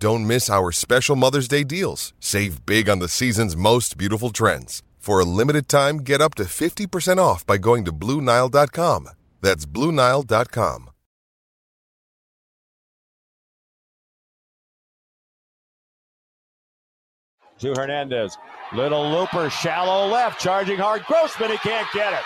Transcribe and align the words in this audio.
Don't 0.00 0.28
miss 0.28 0.48
our 0.48 0.70
special 0.70 1.16
Mother's 1.16 1.48
Day 1.48 1.64
deals. 1.64 2.12
Save 2.20 2.64
big 2.64 2.88
on 2.88 3.00
the 3.00 3.08
season's 3.08 3.56
most 3.56 3.98
beautiful 3.98 4.30
trends. 4.30 4.82
For 4.98 5.18
a 5.18 5.24
limited 5.24 5.68
time, 5.68 5.98
get 5.98 6.20
up 6.20 6.34
to 6.36 6.44
50% 6.44 7.18
off 7.18 7.44
by 7.44 7.58
going 7.58 7.84
to 7.84 7.92
Bluenile.com. 7.92 9.08
That's 9.40 9.66
Bluenile.com. 9.66 10.90
To 17.58 17.74
Hernandez. 17.74 18.38
Little 18.72 19.10
looper, 19.10 19.50
shallow 19.50 20.06
left, 20.06 20.40
charging 20.40 20.78
hard. 20.78 21.04
Grossman, 21.06 21.50
he 21.50 21.56
can't 21.58 21.88
get 21.92 22.12
it. 22.12 22.20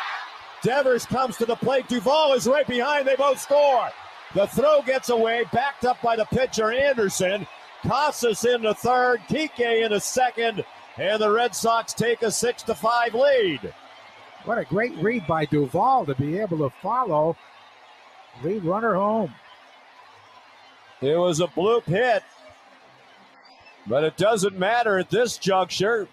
Devers 0.62 1.06
comes 1.06 1.38
to 1.38 1.46
the 1.46 1.56
plate. 1.56 1.88
Duvall 1.88 2.34
is 2.34 2.46
right 2.46 2.66
behind. 2.66 3.08
They 3.08 3.16
both 3.16 3.40
score. 3.40 3.88
The 4.34 4.46
throw 4.48 4.82
gets 4.82 5.08
away, 5.08 5.44
backed 5.52 5.86
up 5.86 6.02
by 6.02 6.16
the 6.16 6.26
pitcher 6.26 6.70
Anderson. 6.70 7.46
Casas 7.82 8.44
in 8.44 8.62
the 8.62 8.74
third, 8.74 9.20
Kike 9.28 9.84
in 9.84 9.92
the 9.92 10.00
second, 10.00 10.64
and 10.96 11.20
the 11.20 11.30
Red 11.30 11.54
Sox 11.54 11.92
take 11.92 12.22
a 12.22 12.30
six 12.30 12.62
to 12.64 12.74
five 12.74 13.14
lead. 13.14 13.72
What 14.44 14.58
a 14.58 14.64
great 14.64 14.94
read 14.96 15.26
by 15.26 15.44
Duvall 15.44 16.06
to 16.06 16.14
be 16.14 16.38
able 16.38 16.58
to 16.58 16.70
follow, 16.80 17.36
lead 18.42 18.64
runner 18.64 18.94
home. 18.94 19.34
It 21.00 21.16
was 21.16 21.40
a 21.40 21.48
bloop 21.48 21.84
hit, 21.84 22.22
but 23.86 24.04
it 24.04 24.16
doesn't 24.16 24.58
matter 24.58 24.98
at 24.98 25.10
this 25.10 25.36
juncture. 25.36 26.08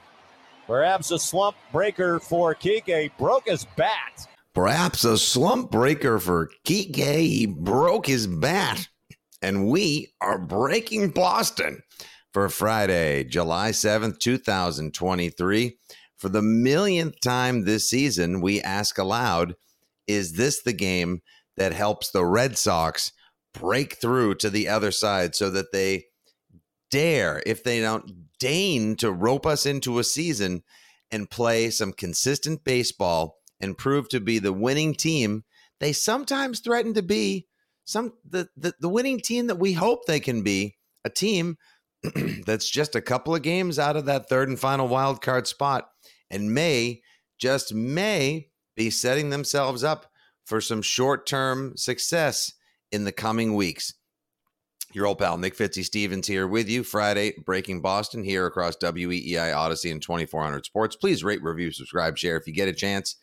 Perhaps 0.66 1.12
a 1.12 1.20
slump 1.20 1.56
breaker 1.72 2.20
for 2.20 2.54
Kike 2.54 3.12
broke 3.18 3.48
his 3.48 3.66
bat. 3.76 4.28
Perhaps 4.54 5.04
a 5.06 5.18
slump 5.18 5.72
breaker 5.72 6.20
for 6.20 6.50
Kike. 6.66 6.96
He 6.96 7.46
broke 7.46 8.08
his 8.08 8.28
bat 8.28 8.88
and 9.42 9.68
we 9.68 10.14
are 10.22 10.38
breaking 10.38 11.10
Boston 11.10 11.82
for 12.34 12.50
Friday, 12.50 13.24
July 13.24 13.72
7th, 13.72 14.20
2023. 14.20 15.78
For 16.18 16.30
the 16.30 16.42
millionth 16.42 17.20
time 17.22 17.64
this 17.64 17.90
season, 17.90 18.42
we 18.42 18.62
ask 18.62 18.98
aloud 18.98 19.56
Is 20.08 20.34
this 20.34 20.62
the 20.62 20.74
game 20.74 21.22
that 21.58 21.74
helps 21.74 22.12
the 22.12 22.26
Red 22.26 22.58
Sox 22.58 23.12
break 23.54 23.96
through 23.96 24.36
to 24.36 24.50
the 24.50 24.68
other 24.68 24.92
side 24.92 25.36
so 25.36 25.50
that 25.50 25.72
they 25.72 26.06
dare, 26.92 27.42
if 27.46 27.64
they 27.64 27.82
don't 27.82 28.30
deign 28.40 28.96
to 28.98 29.12
rope 29.12 29.46
us 29.46 29.66
into 29.66 30.00
a 30.00 30.04
season 30.04 30.64
and 31.12 31.30
play 31.30 31.70
some 31.70 31.94
consistent 31.94 32.64
baseball 32.64 33.38
and 33.60 33.78
prove 33.78 34.10
to 34.10 34.20
be 34.20 34.40
the 34.40 34.54
winning 34.54 34.94
team 34.94 35.44
they 35.80 35.94
sometimes 35.94 36.60
threaten 36.60 36.94
to 36.94 37.02
be 37.02 37.48
some 37.90 38.14
the, 38.24 38.48
the 38.56 38.74
the 38.80 38.90
winning 38.90 39.20
team 39.20 39.48
that 39.48 39.58
we 39.58 39.74
hope 39.74 40.06
they 40.06 40.20
can 40.20 40.44
be 40.44 40.78
a 41.04 41.10
team 41.10 41.58
that's 42.46 42.70
just 42.70 42.96
a 42.96 43.02
couple 43.02 43.36
of 43.36 43.42
games 43.42 43.80
out 43.80 43.98
of 43.98 44.06
that 44.06 44.30
third 44.30 44.48
and 44.48 44.60
final 44.60 44.88
wild 44.88 45.22
card 45.22 45.48
spot 45.48 45.90
and 46.30 46.54
may 46.54 47.02
just 47.40 47.74
may 47.74 48.48
be 48.76 48.90
setting 48.90 49.30
themselves 49.30 49.84
up 49.84 50.12
for 50.46 50.62
some 50.62 50.82
short-term 50.82 51.74
success 51.76 52.54
in 52.92 53.04
the 53.04 53.12
coming 53.12 53.56
weeks. 53.56 53.94
Your 54.94 55.06
old 55.06 55.20
pal 55.20 55.38
Nick 55.38 55.56
Fitzy 55.56 55.84
Stevens 55.84 56.28
here 56.28 56.48
with 56.48 56.70
you 56.70 56.84
Friday 56.84 57.34
breaking 57.46 57.82
Boston 57.82 58.24
here 58.24 58.46
across 58.46 58.76
WEEI 58.78 59.54
Audacy 59.54 59.92
and 59.92 60.02
2400 60.02 60.66
Sports. 60.66 60.96
Please 60.96 61.24
rate, 61.24 61.44
review, 61.44 61.72
subscribe, 61.72 62.18
share 62.18 62.38
if 62.38 62.48
you 62.48 62.54
get 62.54 62.68
a 62.68 62.74
chance. 62.74 63.18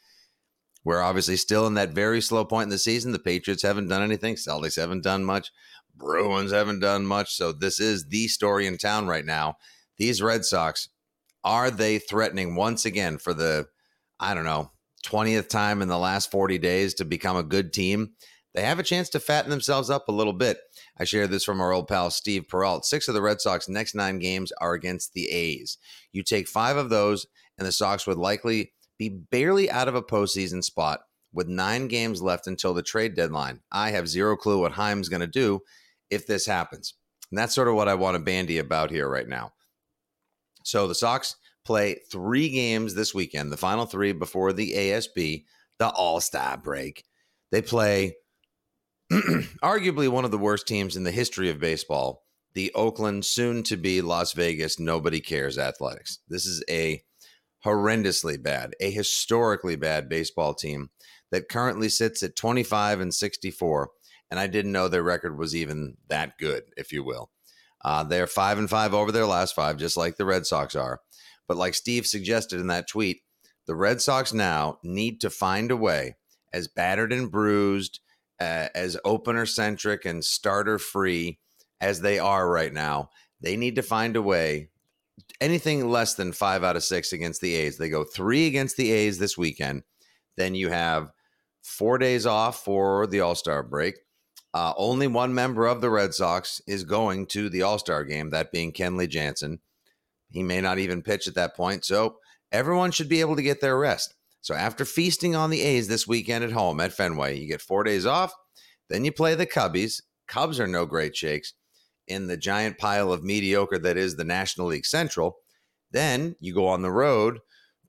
We're 0.87 1.03
obviously 1.03 1.37
still 1.37 1.67
in 1.67 1.75
that 1.75 1.91
very 1.91 2.21
slow 2.21 2.45
point 2.45 2.67
in 2.67 2.71
the 2.71 2.79
season. 2.79 3.11
The 3.11 3.19
Patriots 3.19 3.65
haven't 3.65 3.89
done 3.89 4.03
anything. 4.03 4.37
Celtics 4.37 4.81
haven't 4.81 5.03
done 5.03 5.25
much. 5.25 5.51
Bruins 5.97 6.53
haven't 6.53 6.79
done 6.79 7.05
much. 7.05 7.35
So 7.35 7.51
this 7.51 7.81
is 7.81 8.07
the 8.07 8.29
story 8.29 8.69
in 8.69 8.79
town 8.79 9.09
right 9.09 9.25
now. 9.25 9.57
These 9.99 10.23
Red 10.23 10.45
Sox, 10.45 10.89
are 11.43 11.73
they 11.73 11.99
threatening 11.99 12.55
once 12.55 12.85
again 12.85 13.19
for 13.19 13.35
the, 13.35 13.67
I 14.21 14.33
don't 14.33 14.45
know, 14.45 14.71
20th 15.05 15.49
time 15.49 15.83
in 15.83 15.89
the 15.89 15.99
last 15.99 16.31
40 16.31 16.57
days 16.59 16.95
to 16.95 17.05
become 17.05 17.37
a 17.37 17.43
good 17.43 17.73
team? 17.73 18.13
They 18.55 18.63
have 18.63 18.79
a 18.79 18.85
chance 18.85 19.09
to 19.09 19.19
fatten 19.19 19.51
themselves 19.51 19.91
up 19.91 20.07
a 20.07 20.13
little 20.13 20.33
bit. 20.33 20.59
I 20.97 21.03
shared 21.05 21.33
this 21.33 21.43
from 21.43 21.61
our 21.61 21.73
old 21.73 21.89
pal 21.89 22.13
Steve 22.13 22.47
Perrault. 22.47 22.85
Six 22.85 23.09
of 23.09 23.15
the 23.15 23.23
Red 23.23 23.41
Sox 23.41 23.69
next 23.69 23.97
nine 23.97 24.21
games 24.21 24.53
are 24.61 24.75
against 24.75 25.15
the 25.15 25.31
A's. 25.31 25.79
You 26.13 26.23
take 26.23 26.47
five 26.47 26.77
of 26.77 26.91
those, 26.91 27.27
and 27.59 27.67
the 27.67 27.73
Sox 27.73 28.07
would 28.07 28.19
likely 28.19 28.71
be 28.99 29.09
barely 29.09 29.71
out 29.71 29.89
of 29.89 29.95
a 29.95 30.03
postseason 30.03 30.63
spot 30.63 31.01
with 31.33 31.49
nine 31.49 31.89
games 31.89 32.23
left 32.23 32.47
until 32.47 32.75
the 32.75 32.83
trade 32.83 33.15
deadline. 33.15 33.61
I 33.71 33.91
have 33.91 34.09
zero 34.09 34.37
clue 34.37 34.61
what 34.61 34.75
Chaim's 34.75 35.09
going 35.09 35.21
to 35.21 35.27
do 35.27 35.61
if 36.11 36.27
this 36.27 36.47
happens. 36.47 36.95
And 37.31 37.39
that's 37.39 37.55
sort 37.55 37.69
of 37.69 37.75
what 37.75 37.89
I 37.89 37.95
want 37.95 38.15
to 38.15 38.23
bandy 38.23 38.59
about 38.59 38.91
here 38.91 39.09
right 39.09 39.29
now. 39.29 39.53
So 40.65 40.87
the 40.87 40.95
Sox 40.95 41.37
play 41.65 42.01
three 42.11 42.49
games 42.49 42.95
this 42.95 43.15
weekend, 43.15 43.53
the 43.53 43.57
final 43.57 43.87
three 43.87 44.13
before 44.13 44.53
the 44.53 44.73
ASB, 44.73 45.45
the 45.79 45.89
All 45.89 46.21
Star 46.21 46.57
break. 46.57 47.05
They 47.53 47.63
play 47.63 48.17
arguably 49.13 50.09
one 50.09 50.25
of 50.25 50.31
the 50.31 50.39
worst 50.39 50.67
teams 50.67 50.97
in 50.97 51.05
the 51.05 51.11
history 51.11 51.51
of 51.51 51.61
baseball, 51.61 52.25
the 52.55 52.73
Oakland, 52.75 53.25
soon 53.25 53.63
to 53.65 53.77
be 53.77 54.01
Las 54.01 54.33
Vegas, 54.33 54.81
nobody 54.81 55.21
cares 55.21 55.59
athletics. 55.59 56.21
This 56.29 56.47
is 56.47 56.65
a 56.71 57.03
horrendously 57.67 58.43
bad, 58.43 58.75
a 58.81 58.91
historically 58.91 59.77
bad 59.77 60.09
baseball 60.09 60.55
team 60.55 60.91
that 61.31 61.49
currently 61.49 61.89
sits 61.89 62.23
at 62.23 62.37
25 62.37 63.01
and 63.01 63.13
64. 63.13 63.91
And 64.31 64.41
I 64.41 64.47
didn't 64.47 64.73
know 64.73 64.89
their 64.89 65.03
record 65.03 65.37
was 65.39 65.55
even 65.55 65.97
that 66.09 66.39
good, 66.39 66.63
if 66.77 66.93
you 66.93 67.05
will. 67.05 67.31
Uh, 67.85 68.05
they're 68.05 68.27
five 68.27 68.59
and 68.59 68.71
five 68.71 68.95
over 68.95 69.13
their 69.13 69.27
last 69.27 69.55
five, 69.55 69.77
just 69.77 69.97
like 69.97 70.17
the 70.17 70.25
Red 70.25 70.47
Sox 70.47 70.75
are. 70.75 71.01
But 71.47 71.57
like 71.57 71.75
Steve 71.75 72.07
suggested 72.07 72.61
in 72.61 72.69
that 72.69 72.89
tweet, 72.89 73.23
the 73.67 73.77
Red 73.77 74.01
Sox 74.01 74.33
now 74.33 74.79
need 74.83 75.21
to 75.21 75.31
find 75.31 75.71
a 75.71 75.77
way, 75.77 76.17
as 76.53 76.69
battered 76.69 77.13
and 77.13 77.31
bruised, 77.31 78.01
uh, 78.41 78.69
as 78.75 78.97
opener 79.05 79.47
centric 79.47 80.05
and 80.05 80.25
starter 80.25 80.79
free 80.79 81.39
as 81.81 82.01
they 82.01 82.19
are 82.19 82.49
right 82.49 82.73
now, 82.73 83.11
they 83.41 83.57
need 83.57 83.77
to 83.77 83.83
find 83.83 84.17
a 84.17 84.23
way 84.23 84.71
anything 85.41 85.89
less 85.89 86.15
than 86.15 86.33
five 86.33 86.65
out 86.65 86.77
of 86.77 86.85
six 86.85 87.13
against 87.13 87.41
the 87.41 87.55
A's. 87.55 87.79
They 87.79 87.89
go 87.89 88.05
three 88.05 88.47
against 88.47 88.77
the 88.77 88.93
A's 88.93 89.19
this 89.19 89.37
weekend. 89.37 89.83
Then 90.37 90.55
you 90.55 90.69
have 90.71 91.11
four 91.63 91.99
days 91.99 92.27
off 92.27 92.63
for 92.63 93.07
the 93.07 93.21
All 93.21 93.35
Star 93.35 93.63
break. 93.63 93.97
Uh, 94.55 94.73
only 94.77 95.07
one 95.07 95.35
member 95.35 95.67
of 95.67 95.81
the 95.81 95.91
Red 95.91 96.15
Sox 96.15 96.61
is 96.67 96.85
going 96.85 97.27
to 97.27 97.49
the 97.49 97.63
All 97.63 97.79
Star 97.79 98.05
game, 98.05 98.31
that 98.31 98.53
being 98.53 98.73
Kenley 98.73 99.09
Jansen. 99.09 99.61
He 100.31 100.43
may 100.43 100.61
not 100.61 100.79
even 100.79 101.03
pitch 101.03 101.29
at 101.29 101.35
that 101.35 101.57
point. 101.57 101.85
So 101.85 102.17
everyone 102.53 102.91
should 102.91 103.09
be 103.09 103.21
able 103.21 103.37
to 103.37 103.43
get 103.43 103.61
their 103.61 103.79
rest. 103.79 104.15
So 104.41 104.55
after 104.55 104.85
feasting 104.85 105.35
on 105.35 105.51
the 105.51 105.63
A's 105.63 105.89
this 105.89 106.07
weekend 106.07 106.45
at 106.45 106.53
home 106.53 106.81
at 106.81 106.93
Fenway, 106.93 107.39
you 107.39 107.49
get 107.49 107.61
four 107.61 107.85
days 107.85 108.07
off. 108.07 108.33
Then 108.89 109.05
you 109.05 109.13
play 109.13 109.35
the 109.35 109.47
Cubbies. 109.47 110.03
Cubs 110.29 110.61
are 110.61 110.67
no 110.67 110.87
great 110.87 111.17
shakes 111.17 111.55
in 112.09 112.27
the 112.27 112.37
giant 112.37 112.79
pile 112.79 113.13
of 113.13 113.25
mediocre 113.25 113.79
that 113.79 113.97
is 113.97 114.17
the 114.17 114.25
National 114.25 114.69
League 114.69 114.87
Central. 114.87 115.39
Then 115.91 116.37
you 116.41 116.55
go 116.55 116.69
on 116.69 116.83
the 116.83 116.91
road 116.91 117.39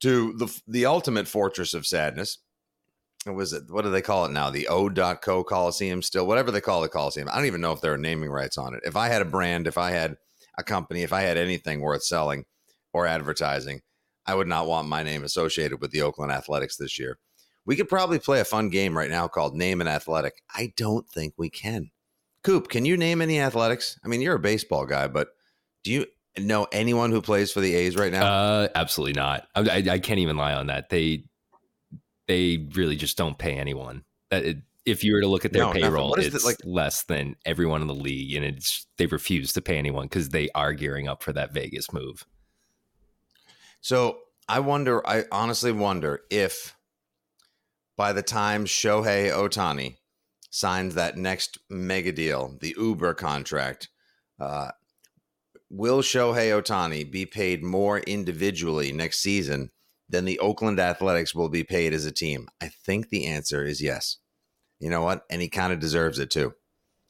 to 0.00 0.32
the 0.34 0.60
the 0.66 0.86
ultimate 0.86 1.28
fortress 1.28 1.74
of 1.74 1.86
sadness. 1.86 2.38
What 3.24 3.36
was 3.36 3.52
it? 3.52 3.64
What 3.68 3.82
do 3.82 3.90
they 3.90 4.02
call 4.02 4.24
it 4.24 4.32
now? 4.32 4.50
The 4.50 4.68
O.co 4.68 5.44
Coliseum 5.44 6.02
still, 6.02 6.26
whatever 6.26 6.50
they 6.50 6.60
call 6.60 6.80
the 6.80 6.88
Coliseum. 6.88 7.28
I 7.30 7.36
don't 7.36 7.46
even 7.46 7.60
know 7.60 7.72
if 7.72 7.80
there 7.80 7.92
are 7.92 7.98
naming 7.98 8.30
rights 8.30 8.56
on 8.56 8.74
it. 8.74 8.80
If 8.84 8.96
I 8.96 9.08
had 9.08 9.22
a 9.22 9.26
brand, 9.26 9.66
if 9.66 9.76
I 9.76 9.90
had 9.90 10.16
a 10.56 10.62
company, 10.62 11.02
if 11.02 11.12
I 11.12 11.22
had 11.22 11.36
anything 11.36 11.80
worth 11.80 12.04
selling 12.04 12.44
or 12.92 13.06
advertising, 13.06 13.82
I 14.26 14.34
would 14.34 14.46
not 14.46 14.66
want 14.66 14.88
my 14.88 15.02
name 15.02 15.24
associated 15.24 15.80
with 15.80 15.90
the 15.90 16.02
Oakland 16.02 16.32
Athletics 16.32 16.76
this 16.76 16.98
year. 16.98 17.18
We 17.64 17.76
could 17.76 17.88
probably 17.88 18.18
play 18.18 18.40
a 18.40 18.44
fun 18.44 18.70
game 18.70 18.96
right 18.96 19.10
now 19.10 19.28
called 19.28 19.54
Name 19.54 19.80
an 19.80 19.88
Athletic. 19.88 20.42
I 20.54 20.72
don't 20.76 21.08
think 21.08 21.34
we 21.36 21.50
can. 21.50 21.90
Coop, 22.48 22.70
can 22.70 22.86
you 22.86 22.96
name 22.96 23.20
any 23.20 23.38
athletics? 23.38 24.00
I 24.02 24.08
mean, 24.08 24.22
you're 24.22 24.36
a 24.36 24.38
baseball 24.38 24.86
guy, 24.86 25.06
but 25.06 25.28
do 25.84 25.92
you 25.92 26.06
know 26.38 26.66
anyone 26.72 27.10
who 27.10 27.20
plays 27.20 27.52
for 27.52 27.60
the 27.60 27.74
A's 27.74 27.94
right 27.94 28.10
now? 28.10 28.24
Uh, 28.24 28.68
absolutely 28.74 29.12
not. 29.12 29.46
I, 29.54 29.60
I, 29.60 29.76
I 29.90 29.98
can't 29.98 30.18
even 30.20 30.38
lie 30.38 30.54
on 30.54 30.68
that. 30.68 30.88
They 30.88 31.24
they 32.26 32.66
really 32.72 32.96
just 32.96 33.18
don't 33.18 33.36
pay 33.36 33.52
anyone. 33.52 34.02
That 34.30 34.44
it, 34.46 34.56
if 34.86 35.04
you 35.04 35.12
were 35.12 35.20
to 35.20 35.26
look 35.26 35.44
at 35.44 35.52
their 35.52 35.64
No, 35.64 35.72
payroll, 35.72 36.14
it's 36.14 36.36
it, 36.36 36.42
like- 36.42 36.56
less 36.64 37.02
than 37.02 37.36
everyone 37.44 37.82
in 37.82 37.86
the 37.86 37.94
league, 37.94 38.34
and 38.34 38.46
it's 38.46 38.86
they 38.96 39.04
refuse 39.04 39.52
to 39.52 39.60
pay 39.60 39.76
anyone 39.76 40.06
because 40.06 40.30
they 40.30 40.48
are 40.54 40.72
gearing 40.72 41.06
up 41.06 41.22
for 41.22 41.34
that 41.34 41.52
Vegas 41.52 41.92
move. 41.92 42.24
So 43.82 44.20
I 44.48 44.60
wonder, 44.60 45.06
I 45.06 45.24
honestly 45.30 45.72
wonder 45.72 46.22
if 46.30 46.74
by 47.94 48.14
the 48.14 48.22
time 48.22 48.64
Shohei 48.64 49.30
Ohtani 49.30 49.97
signs 50.50 50.94
that 50.94 51.16
next 51.16 51.58
mega 51.68 52.12
deal, 52.12 52.56
the 52.60 52.74
Uber 52.78 53.14
contract, 53.14 53.88
uh, 54.40 54.70
will 55.70 56.00
Shohei 56.00 56.50
Ohtani 56.60 57.10
be 57.10 57.26
paid 57.26 57.62
more 57.62 57.98
individually 58.00 58.92
next 58.92 59.20
season 59.20 59.70
than 60.08 60.24
the 60.24 60.38
Oakland 60.38 60.80
Athletics 60.80 61.34
will 61.34 61.48
be 61.48 61.64
paid 61.64 61.92
as 61.92 62.06
a 62.06 62.12
team? 62.12 62.48
I 62.60 62.68
think 62.68 63.08
the 63.08 63.26
answer 63.26 63.64
is 63.64 63.82
yes. 63.82 64.16
You 64.80 64.90
know 64.90 65.02
what? 65.02 65.24
And 65.28 65.42
he 65.42 65.48
kind 65.48 65.72
of 65.72 65.80
deserves 65.80 66.18
it 66.18 66.30
too. 66.30 66.54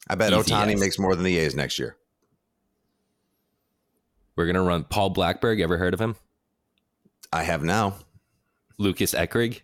I 0.07 0.15
bet 0.15 0.33
Easy 0.33 0.51
Ohtani 0.51 0.71
yes. 0.71 0.79
makes 0.79 0.99
more 0.99 1.15
than 1.15 1.23
the 1.23 1.37
A's 1.37 1.55
next 1.55 1.79
year. 1.79 1.97
We're 4.35 4.47
gonna 4.47 4.63
run 4.63 4.85
Paul 4.85 5.09
Blackburn. 5.09 5.61
Ever 5.61 5.77
heard 5.77 5.93
of 5.93 6.01
him? 6.01 6.15
I 7.31 7.43
have 7.43 7.63
now. 7.63 7.95
Lucas 8.77 9.13
Erceg, 9.13 9.59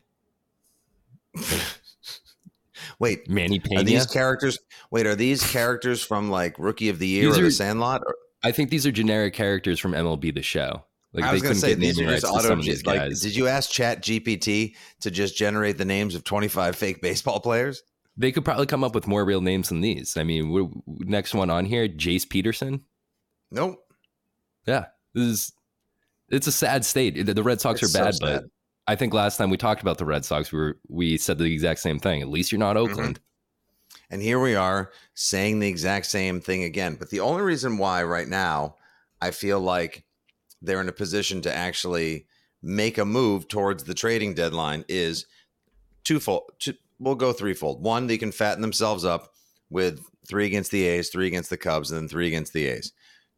Wait, 2.99 3.29
Manny 3.29 3.59
Pena. 3.59 3.81
Are 3.81 3.83
these 3.83 4.05
characters? 4.05 4.59
Wait, 4.91 5.05
are 5.05 5.15
these 5.15 5.45
characters 5.51 6.01
from 6.03 6.29
like 6.29 6.57
Rookie 6.59 6.89
of 6.89 6.99
the 6.99 7.07
Year 7.07 7.25
These 7.27 7.37
or 7.37 7.41
are- 7.41 7.45
The 7.45 7.51
Sandlot? 7.51 8.01
Or, 8.05 8.15
I 8.43 8.51
think 8.51 8.69
these 8.69 8.85
are 8.85 8.91
generic 8.91 9.33
characters 9.33 9.79
from 9.79 9.93
MLB 9.93 10.33
The 10.33 10.41
Show. 10.41 10.85
Like 11.13 11.23
I 11.23 11.31
was 11.33 11.41
going 11.41 11.53
to 11.55 11.59
say 11.59 11.73
these 11.73 11.99
are 11.99 12.05
just 12.05 12.25
auto. 12.25 12.55
Like, 12.85 13.09
did 13.21 13.35
you 13.35 13.47
ask 13.47 13.71
Chat 13.71 14.03
GPT 14.03 14.75
to 14.99 15.09
just 15.09 15.37
generate 15.37 15.77
the 15.77 15.85
names 15.85 16.13
of 16.13 16.23
twenty 16.25 16.49
five 16.49 16.75
fake 16.75 17.01
baseball 17.01 17.39
players? 17.39 17.81
they 18.17 18.31
could 18.31 18.45
probably 18.45 18.65
come 18.65 18.81
up 18.83 18.95
with 18.95 19.07
more 19.07 19.25
real 19.25 19.41
names 19.41 19.67
than 19.69 19.81
these. 19.81 20.15
I 20.15 20.23
mean, 20.23 20.49
we're, 20.49 20.67
next 20.85 21.33
one 21.33 21.49
on 21.49 21.65
here, 21.65 21.87
Jace 21.89 22.27
Peterson. 22.29 22.81
Nope. 23.51 23.77
Yeah, 24.65 24.85
this 25.13 25.23
is 25.25 25.51
it's 26.29 26.47
a 26.47 26.51
sad 26.51 26.85
state. 26.85 27.25
The- 27.25 27.43
Red 27.43 27.61
Sox 27.61 27.81
It's 27.83 27.95
are 27.95 28.03
bad, 28.03 28.15
sad. 28.15 28.21
but 28.21 28.43
I 28.87 28.95
think 28.95 29.13
last 29.13 29.37
time 29.37 29.49
we 29.49 29.57
talked 29.57 29.81
about 29.81 29.97
the 29.97 30.05
Red 30.05 30.25
Sox, 30.25 30.51
we 30.51 30.59
were 30.59 30.77
we 30.87 31.17
said 31.17 31.37
the 31.37 31.45
exact 31.45 31.79
same 31.79 31.99
thing. 31.99 32.21
At 32.21 32.29
least 32.29 32.51
you're 32.51 32.59
not 32.59 32.75
Mm-hmm. 32.75 32.91
Oakland. 32.91 33.19
And 34.09 34.21
here 34.21 34.39
we 34.39 34.55
are 34.55 34.91
saying 35.15 35.59
the 35.59 35.67
exact 35.67 36.05
same 36.05 36.39
thing 36.39 36.63
again. 36.63 36.95
But 36.95 37.09
the 37.09 37.21
only 37.21 37.41
reason 37.41 37.77
why 37.77 38.03
right 38.03 38.27
now 38.27 38.75
I 39.21 39.31
feel 39.31 39.59
like 39.59 40.05
they're 40.61 40.81
in 40.81 40.89
a 40.89 40.93
position 40.93 41.41
to 41.41 41.55
actually 41.55 42.27
make 42.61 42.97
a 42.97 43.05
move 43.05 43.47
towards 43.47 43.83
the 43.83 43.93
trading 43.93 44.33
deadline 44.33 44.85
is 44.87 45.25
twofold. 46.03 46.51
Two, 46.59 46.73
we'll 46.99 47.15
go 47.15 47.33
threefold. 47.33 47.83
One, 47.83 48.07
they 48.07 48.17
can 48.17 48.31
fatten 48.31 48.61
themselves 48.61 49.05
up 49.05 49.33
with 49.69 50.01
three 50.27 50.45
against 50.45 50.71
the 50.71 50.85
A's, 50.85 51.09
three 51.09 51.27
against 51.27 51.49
the 51.49 51.57
Cubs, 51.57 51.91
and 51.91 52.01
then 52.01 52.07
three 52.07 52.27
against 52.27 52.53
the 52.53 52.67
A's. 52.67 52.93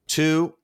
Two, 0.08 0.56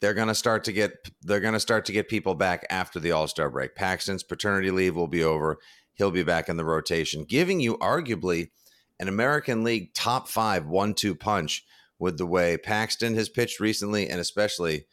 they're 0.00 0.14
going 0.14 0.28
to 0.28 0.34
start 0.34 0.64
to 0.64 0.72
get 0.72 1.10
they're 1.22 1.40
going 1.40 1.54
to 1.54 1.60
start 1.60 1.84
to 1.86 1.92
get 1.92 2.08
people 2.08 2.34
back 2.34 2.66
after 2.70 2.98
the 2.98 3.12
All-Star 3.12 3.50
break. 3.50 3.74
Paxton's 3.74 4.22
paternity 4.22 4.70
leave 4.70 4.96
will 4.96 5.08
be 5.08 5.22
over. 5.22 5.58
He'll 5.94 6.10
be 6.10 6.22
back 6.22 6.48
in 6.48 6.56
the 6.56 6.64
rotation, 6.64 7.24
giving 7.24 7.60
you 7.60 7.76
arguably 7.78 8.50
an 8.98 9.08
American 9.08 9.64
League 9.64 9.92
top 9.94 10.28
five 10.28 10.66
one-two 10.66 11.14
punch 11.14 11.64
with 11.98 12.16
the 12.16 12.26
way 12.26 12.56
Paxton 12.56 13.14
has 13.14 13.28
pitched 13.28 13.60
recently 13.60 14.08
and 14.08 14.20
especially 14.20 14.86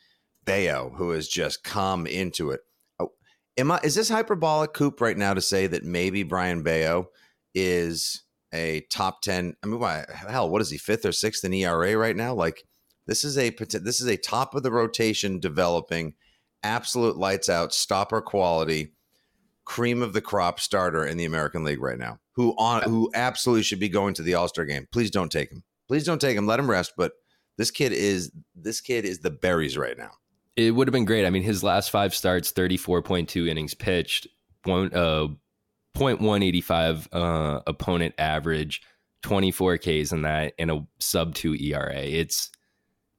Bello 0.45 0.93
who 0.97 1.11
has 1.11 1.27
just 1.27 1.63
come 1.63 2.05
into 2.05 2.51
it. 2.51 2.61
Oh, 2.99 3.11
am 3.57 3.71
I 3.71 3.79
is 3.83 3.95
this 3.95 4.09
hyperbolic 4.09 4.73
coop 4.73 4.99
right 5.01 5.17
now 5.17 5.33
to 5.33 5.41
say 5.41 5.67
that 5.67 5.83
maybe 5.83 6.23
Brayan 6.23 6.63
Bello 6.63 7.09
is 7.55 8.23
a 8.53 8.81
top 8.91 9.21
10 9.21 9.55
I 9.61 9.67
mean 9.67 9.79
why 9.79 10.05
hell 10.29 10.49
what 10.49 10.61
is 10.61 10.69
he 10.69 10.77
fifth 10.77 11.05
or 11.05 11.11
sixth 11.11 11.43
in 11.43 11.53
ERA 11.53 11.97
right 11.97 12.15
now 12.15 12.33
like 12.33 12.63
this 13.07 13.23
is 13.23 13.37
a 13.37 13.49
this 13.49 14.01
is 14.01 14.07
a 14.07 14.17
top 14.17 14.53
of 14.53 14.63
the 14.63 14.71
rotation 14.71 15.39
developing 15.39 16.13
absolute 16.63 17.17
lights 17.17 17.49
out 17.49 17.73
stopper 17.73 18.21
quality 18.21 18.93
cream 19.65 20.01
of 20.01 20.13
the 20.13 20.21
crop 20.21 20.59
starter 20.59 21.05
in 21.05 21.17
the 21.17 21.25
American 21.25 21.63
League 21.63 21.81
right 21.81 21.99
now 21.99 22.19
who 22.37 22.53
on 22.57 22.83
who 22.83 23.09
absolutely 23.13 23.63
should 23.63 23.79
be 23.79 23.89
going 23.89 24.13
to 24.13 24.21
the 24.21 24.35
All-Star 24.35 24.63
game. 24.63 24.87
Please 24.91 25.11
don't 25.11 25.31
take 25.31 25.51
him. 25.51 25.63
Please 25.87 26.05
don't 26.05 26.21
take 26.21 26.37
him. 26.37 26.45
Let 26.45 26.59
him 26.59 26.69
rest, 26.69 26.93
but 26.95 27.13
this 27.57 27.71
kid 27.71 27.91
is 27.91 28.31
this 28.55 28.79
kid 28.79 29.03
is 29.03 29.19
the 29.19 29.31
berries 29.31 29.77
right 29.77 29.97
now. 29.97 30.11
It 30.55 30.71
would 30.71 30.87
have 30.87 30.93
been 30.93 31.05
great. 31.05 31.25
I 31.25 31.29
mean, 31.31 31.43
his 31.43 31.63
last 31.63 31.89
five 31.89 32.13
starts, 32.13 32.51
thirty-four 32.51 33.01
point 33.01 33.27
two 33.27 33.47
innings 33.47 33.73
pitched, 33.73 34.27
one 34.63 34.93
uh, 34.93 35.27
0.185 35.97 37.07
uh, 37.11 37.61
opponent 37.65 38.13
average, 38.19 38.83
twenty-four 39.23 39.79
Ks 39.79 40.11
in 40.11 40.21
that, 40.21 40.53
and 40.59 40.69
a 40.69 40.85
sub 40.99 41.33
two 41.33 41.55
ERA. 41.55 41.97
It's 41.97 42.51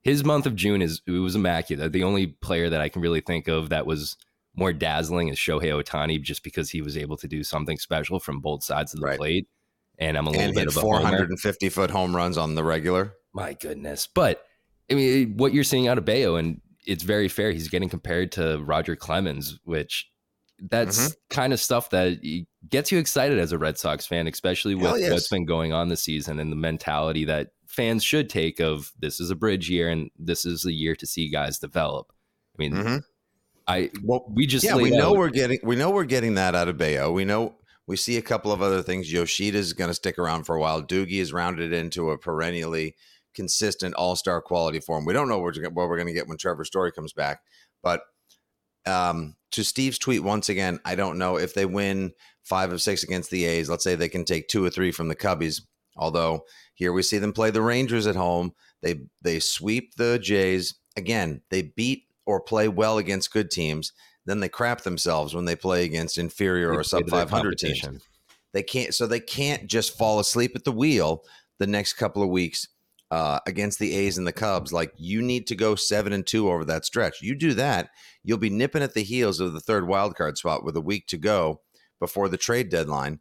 his 0.09 0.25
month 0.25 0.47
of 0.47 0.57
June 0.57 0.83
is 0.83 1.03
it 1.07 1.13
was 1.13 1.37
immaculate. 1.37 1.93
The 1.93 2.05
only 2.05 2.29
player 2.29 2.69
that 2.71 2.81
I 2.81 2.89
can 2.89 3.03
really 3.03 3.21
think 3.21 3.47
of 3.49 3.69
that 3.69 3.87
was 3.87 4.17
more 4.55 4.73
dazzling 4.73 5.29
is 5.29 5.37
Shohei 5.39 5.71
Ohtani, 5.83 6.21
just 6.21 6.43
because 6.43 6.71
he 6.71 6.81
was 6.83 6.97
able 6.97 7.17
to 7.19 7.29
do 7.29 7.45
something 7.45 7.79
special 7.79 8.19
from 8.19 8.41
both 8.41 8.65
sides 8.65 8.93
of 8.95 9.01
the 9.01 9.07
Right. 9.07 9.19
plate. 9.19 9.49
And 9.99 10.17
I'm 10.17 10.27
a 10.27 10.31
little 10.31 10.47
And 10.47 10.55
bit 10.55 10.69
of 10.69 10.77
a 10.77 10.81
homer. 10.81 11.01
450 11.01 11.69
foot 11.69 11.91
home 11.91 12.15
runs 12.17 12.39
on 12.39 12.55
the 12.55 12.65
regular. 12.65 13.15
My 13.33 13.53
goodness. 13.53 14.09
But 14.13 14.45
I 14.91 14.95
mean, 14.95 15.37
what 15.37 15.53
you're 15.53 15.65
seeing 15.65 15.87
out 15.89 15.99
of 15.99 16.05
Bello, 16.05 16.37
and 16.37 16.61
it's 16.87 17.03
very 17.03 17.29
fair. 17.29 17.51
He's 17.53 17.69
getting 17.69 17.89
compared 17.91 18.33
to 18.33 18.59
Roger 18.65 18.97
Clemens, 18.97 19.59
which 19.65 20.11
that's 20.61 20.99
Mm-hmm. 20.99 21.13
kind 21.31 21.53
of 21.53 21.61
stuff 21.61 21.91
that 21.91 22.19
gets 22.69 22.91
you 22.91 22.99
excited 22.99 23.39
as 23.39 23.53
a 23.53 23.59
Red 23.59 23.79
Sox 23.79 24.07
fan, 24.07 24.27
especially 24.27 24.75
with 24.75 24.99
yes. 25.01 25.13
what's 25.13 25.29
been 25.29 25.45
going 25.45 25.73
on 25.73 25.89
this 25.89 26.03
season 26.03 26.41
and 26.41 26.51
the 26.51 26.57
mentality 26.57 27.25
that 27.27 27.51
fans 27.69 28.03
should 28.03 28.29
take 28.29 28.59
of 28.61 28.91
this 28.99 29.21
is 29.21 29.31
a 29.31 29.37
bridge 29.37 29.71
year 29.71 29.89
and 29.89 30.11
this 30.19 30.45
is 30.45 30.63
the 30.63 30.73
year 30.73 30.97
to 30.97 31.07
see 31.07 31.29
guys 31.29 31.59
develop. 31.61 32.13
I 32.59 32.63
mean, 32.63 32.73
Mhm. 32.73 33.03
I 33.69 33.91
Well, 34.03 34.25
we 34.35 34.47
just 34.47 34.65
yeah, 34.65 34.75
we 34.77 34.91
know 34.91 35.11
out- 35.11 35.17
we're 35.19 35.29
getting 35.31 35.61
we 35.63 35.77
know 35.77 35.91
we're 35.91 36.05
getting 36.05 36.35
that 36.35 36.55
out 36.55 36.69
of 36.69 36.77
Bello. 36.79 37.13
We 37.13 37.25
know 37.25 37.55
we 37.87 37.97
see 37.97 38.17
a 38.17 38.23
couple 38.23 38.51
of 38.51 38.61
other 38.63 38.83
things. 38.83 39.13
Yoshida's 39.13 39.73
going 39.75 39.89
to 39.89 39.95
stick 39.95 40.19
around 40.19 40.45
for 40.45 40.57
a 40.57 40.61
while. 40.61 40.83
Doogie 40.83 41.21
is 41.21 41.33
rounded 41.33 41.73
into 41.73 42.11
a 42.11 42.19
perennially 42.19 42.97
consistent 43.35 43.95
All 43.95 44.17
Star 44.17 44.41
quality 44.43 44.81
form. 44.81 45.05
We 45.05 45.13
don't 45.13 45.29
know 45.29 45.39
what 45.39 45.55
we're, 45.57 45.63
what 45.71 45.89
we're 45.89 45.97
going 45.97 46.09
to 46.09 46.13
get 46.15 46.27
when 46.27 46.39
Trevor 46.39 46.65
Story 46.65 46.91
comes 46.93 47.13
back, 47.13 47.43
but 47.83 48.03
um, 48.87 49.37
to 49.53 49.63
Steve's 49.63 49.99
tweet 49.99 50.23
once 50.23 50.49
again, 50.49 50.81
I 50.85 50.95
don't 50.95 51.19
know 51.19 51.37
if 51.37 51.53
they 51.55 51.67
win 51.67 52.13
five 52.45 52.73
of 52.73 52.81
six 52.81 53.03
against 53.03 53.31
the 53.31 53.45
A's. 53.45 53.69
Let's 53.69 53.85
say 53.85 53.95
they 53.95 54.09
can 54.09 54.25
take 54.25 54.49
two 54.49 54.65
or 54.65 54.71
three 54.71 54.91
from 54.93 55.09
the 55.09 55.17
Cubbies. 55.17 55.61
Although 55.99 56.45
here 56.75 56.93
we 56.93 57.03
see 57.03 57.19
them 57.19 57.33
play 57.33 57.51
the 57.51 57.63
Rangers 57.63 58.07
at 58.07 58.17
home, 58.17 58.53
they 58.83 59.01
they 59.23 59.41
sweep 59.41 59.97
the 59.97 60.19
Jays 60.19 60.75
again. 60.97 61.43
They 61.51 61.63
beat 61.63 62.05
or 62.27 62.41
play 62.41 62.69
well 62.69 62.99
against 62.99 63.33
good 63.33 63.51
teams. 63.51 63.93
Then 64.27 64.41
they 64.41 64.49
crap 64.49 64.83
themselves 64.83 65.35
when 65.35 65.47
they 65.47 65.57
play 65.57 65.85
against 65.85 66.19
inferior 66.19 66.73
or 66.73 66.85
sub 66.85 67.09
500 67.09 67.59
teams. 67.59 68.03
They 68.53 68.63
can't, 68.63 68.95
so 68.95 69.07
they 69.07 69.21
can't 69.21 69.67
just 69.67 69.97
fall 69.97 70.19
asleep 70.21 70.53
at 70.55 70.65
the 70.65 70.73
wheel 70.73 71.23
the 71.59 71.67
next 71.67 71.95
couple 71.95 72.23
of 72.23 72.29
weeks 72.29 72.69
uh, 73.11 73.41
against 73.47 73.79
the 73.79 73.95
A's 73.95 74.19
and 74.19 74.27
the 74.27 74.33
Cubs. 74.33 74.73
Like 74.73 74.93
you 74.97 75.23
need 75.23 75.47
to 75.47 75.57
go 75.57 75.75
seven 75.75 76.13
and 76.13 76.27
two 76.27 76.51
over 76.51 76.65
that 76.67 76.85
stretch. 76.85 77.23
You 77.23 77.35
do 77.35 77.55
that, 77.55 77.91
you'll 78.23 78.39
be 78.39 78.51
nipping 78.51 78.83
at 78.83 78.95
the 78.95 79.03
heels 79.03 79.41
of 79.41 79.53
the 79.53 79.61
third 79.61 79.87
wild 79.87 80.15
card 80.15 80.37
spot 80.39 80.65
with 80.65 80.77
a 80.77 80.83
week 80.83 81.07
to 81.09 81.17
go 81.17 81.63
before 82.01 82.29
the 82.29 82.37
trade 82.37 82.69
deadline. 82.69 83.21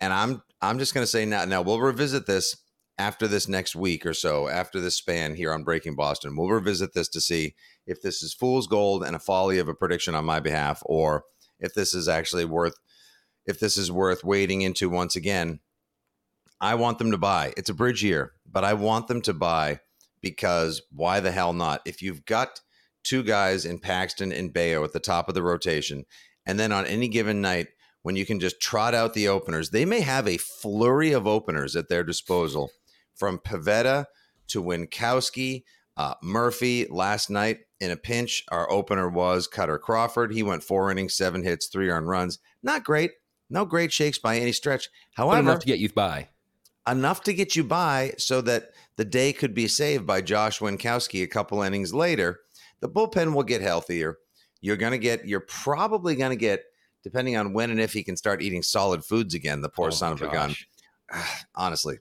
And 0.00 0.12
I'm 0.12 0.42
I'm 0.60 0.78
just 0.78 0.94
going 0.94 1.02
to 1.02 1.10
say 1.10 1.24
now. 1.24 1.44
Now 1.44 1.62
we'll 1.62 1.80
revisit 1.80 2.26
this 2.26 2.56
after 2.98 3.28
this 3.28 3.46
next 3.46 3.76
week 3.76 4.06
or 4.06 4.14
so, 4.14 4.48
after 4.48 4.80
this 4.80 4.96
span 4.96 5.34
here 5.34 5.52
on 5.52 5.64
Breaking 5.64 5.94
Boston. 5.94 6.36
We'll 6.36 6.48
revisit 6.48 6.94
this 6.94 7.08
to 7.10 7.20
see 7.20 7.54
if 7.86 8.00
this 8.00 8.22
is 8.22 8.34
fool's 8.34 8.66
gold 8.66 9.04
and 9.04 9.14
a 9.14 9.20
folly 9.20 9.58
of 9.58 9.68
a 9.68 9.74
prediction 9.74 10.14
on 10.14 10.24
my 10.24 10.40
behalf, 10.40 10.82
or 10.86 11.24
if 11.60 11.74
this 11.74 11.94
is 11.94 12.08
actually 12.08 12.44
worth 12.44 12.74
if 13.44 13.60
this 13.60 13.76
is 13.76 13.92
worth 13.92 14.24
wading 14.24 14.62
into 14.62 14.90
once 14.90 15.14
again. 15.14 15.60
I 16.60 16.74
want 16.74 16.98
them 16.98 17.10
to 17.12 17.18
buy. 17.18 17.52
It's 17.56 17.70
a 17.70 17.74
bridge 17.74 18.02
year, 18.02 18.32
but 18.50 18.64
I 18.64 18.74
want 18.74 19.08
them 19.08 19.20
to 19.22 19.34
buy 19.34 19.80
because 20.20 20.82
why 20.90 21.20
the 21.20 21.30
hell 21.30 21.52
not? 21.52 21.80
If 21.84 22.02
you've 22.02 22.24
got 22.24 22.60
two 23.04 23.22
guys 23.22 23.64
in 23.64 23.78
Paxton 23.78 24.32
and 24.32 24.52
Bello 24.52 24.82
at 24.82 24.92
the 24.92 24.98
top 24.98 25.28
of 25.28 25.34
the 25.34 25.42
rotation, 25.42 26.06
and 26.44 26.58
then 26.58 26.72
on 26.72 26.86
any 26.86 27.08
given 27.08 27.40
night, 27.40 27.68
when 28.06 28.14
you 28.14 28.24
can 28.24 28.38
just 28.38 28.60
trot 28.60 28.94
out 28.94 29.14
the 29.14 29.26
openers, 29.26 29.70
they 29.70 29.84
may 29.84 30.00
have 30.00 30.28
a 30.28 30.36
flurry 30.36 31.10
of 31.10 31.26
openers 31.26 31.74
at 31.74 31.88
their 31.88 32.04
disposal 32.04 32.70
from 33.16 33.36
Pivetta 33.36 34.04
to 34.46 34.62
Winkowski, 34.62 35.64
uh, 35.96 36.14
Murphy 36.22 36.86
last 36.88 37.30
night 37.30 37.62
in 37.80 37.90
a 37.90 37.96
pinch. 37.96 38.44
Our 38.52 38.70
opener 38.70 39.08
was 39.08 39.48
Kutter 39.48 39.80
Crawford. 39.80 40.32
He 40.32 40.44
went 40.44 40.62
four 40.62 40.88
innings, 40.88 41.14
seven 41.14 41.42
hits, 41.42 41.66
three 41.66 41.90
earned 41.90 42.06
runs. 42.06 42.38
Not 42.62 42.84
great, 42.84 43.10
No 43.50 43.64
great 43.64 43.92
shakes 43.92 44.20
by 44.20 44.38
any 44.38 44.52
stretch. 44.52 44.88
But 45.16 45.24
However, 45.24 45.40
enough 45.40 45.58
to 45.62 45.66
get 45.66 45.80
you 45.80 45.88
by. 45.88 46.28
enough 46.88 47.24
to 47.24 47.34
get 47.34 47.56
you 47.56 47.64
by 47.64 48.14
so 48.18 48.40
that 48.42 48.70
the 48.94 49.04
day 49.04 49.32
could 49.32 49.52
be 49.52 49.66
saved 49.66 50.06
by 50.06 50.20
Josh 50.20 50.60
Winkowski 50.60 51.24
a 51.24 51.26
couple 51.26 51.60
innings 51.60 51.92
later. 51.92 52.38
The 52.78 52.88
bullpen 52.88 53.34
will 53.34 53.42
get 53.42 53.62
healthier. 53.62 54.18
You're 54.60 54.76
going 54.76 54.92
to 54.92 54.98
get, 54.98 55.26
you're 55.26 55.40
probably 55.40 56.14
going 56.14 56.30
to 56.30 56.36
get, 56.36 56.66
depending 57.06 57.36
on 57.36 57.52
when 57.52 57.70
and 57.70 57.80
if 57.80 57.92
he 57.92 58.02
can 58.02 58.16
start 58.16 58.42
eating 58.42 58.64
solid 58.64 59.04
foods 59.04 59.32
again, 59.32 59.60
the 59.60 59.68
poor 59.68 59.86
Oh 59.86 59.90
son 59.90 60.12
of 60.14 60.22
a 60.22 60.26
gun. 60.26 60.56
Honestly, 61.54 62.00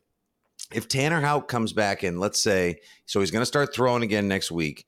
if 0.74 0.88
Tanner 0.88 1.22
Houck 1.22 1.48
comes 1.48 1.74
back 1.74 2.04
in, 2.04 2.20
let's 2.20 2.42
say, 2.42 2.80
so 3.06 3.20
he's 3.20 3.30
going 3.30 3.44
to 3.44 3.46
start 3.46 3.72
throwing 3.72 4.02
again 4.02 4.28
next 4.28 4.52
week, 4.52 4.88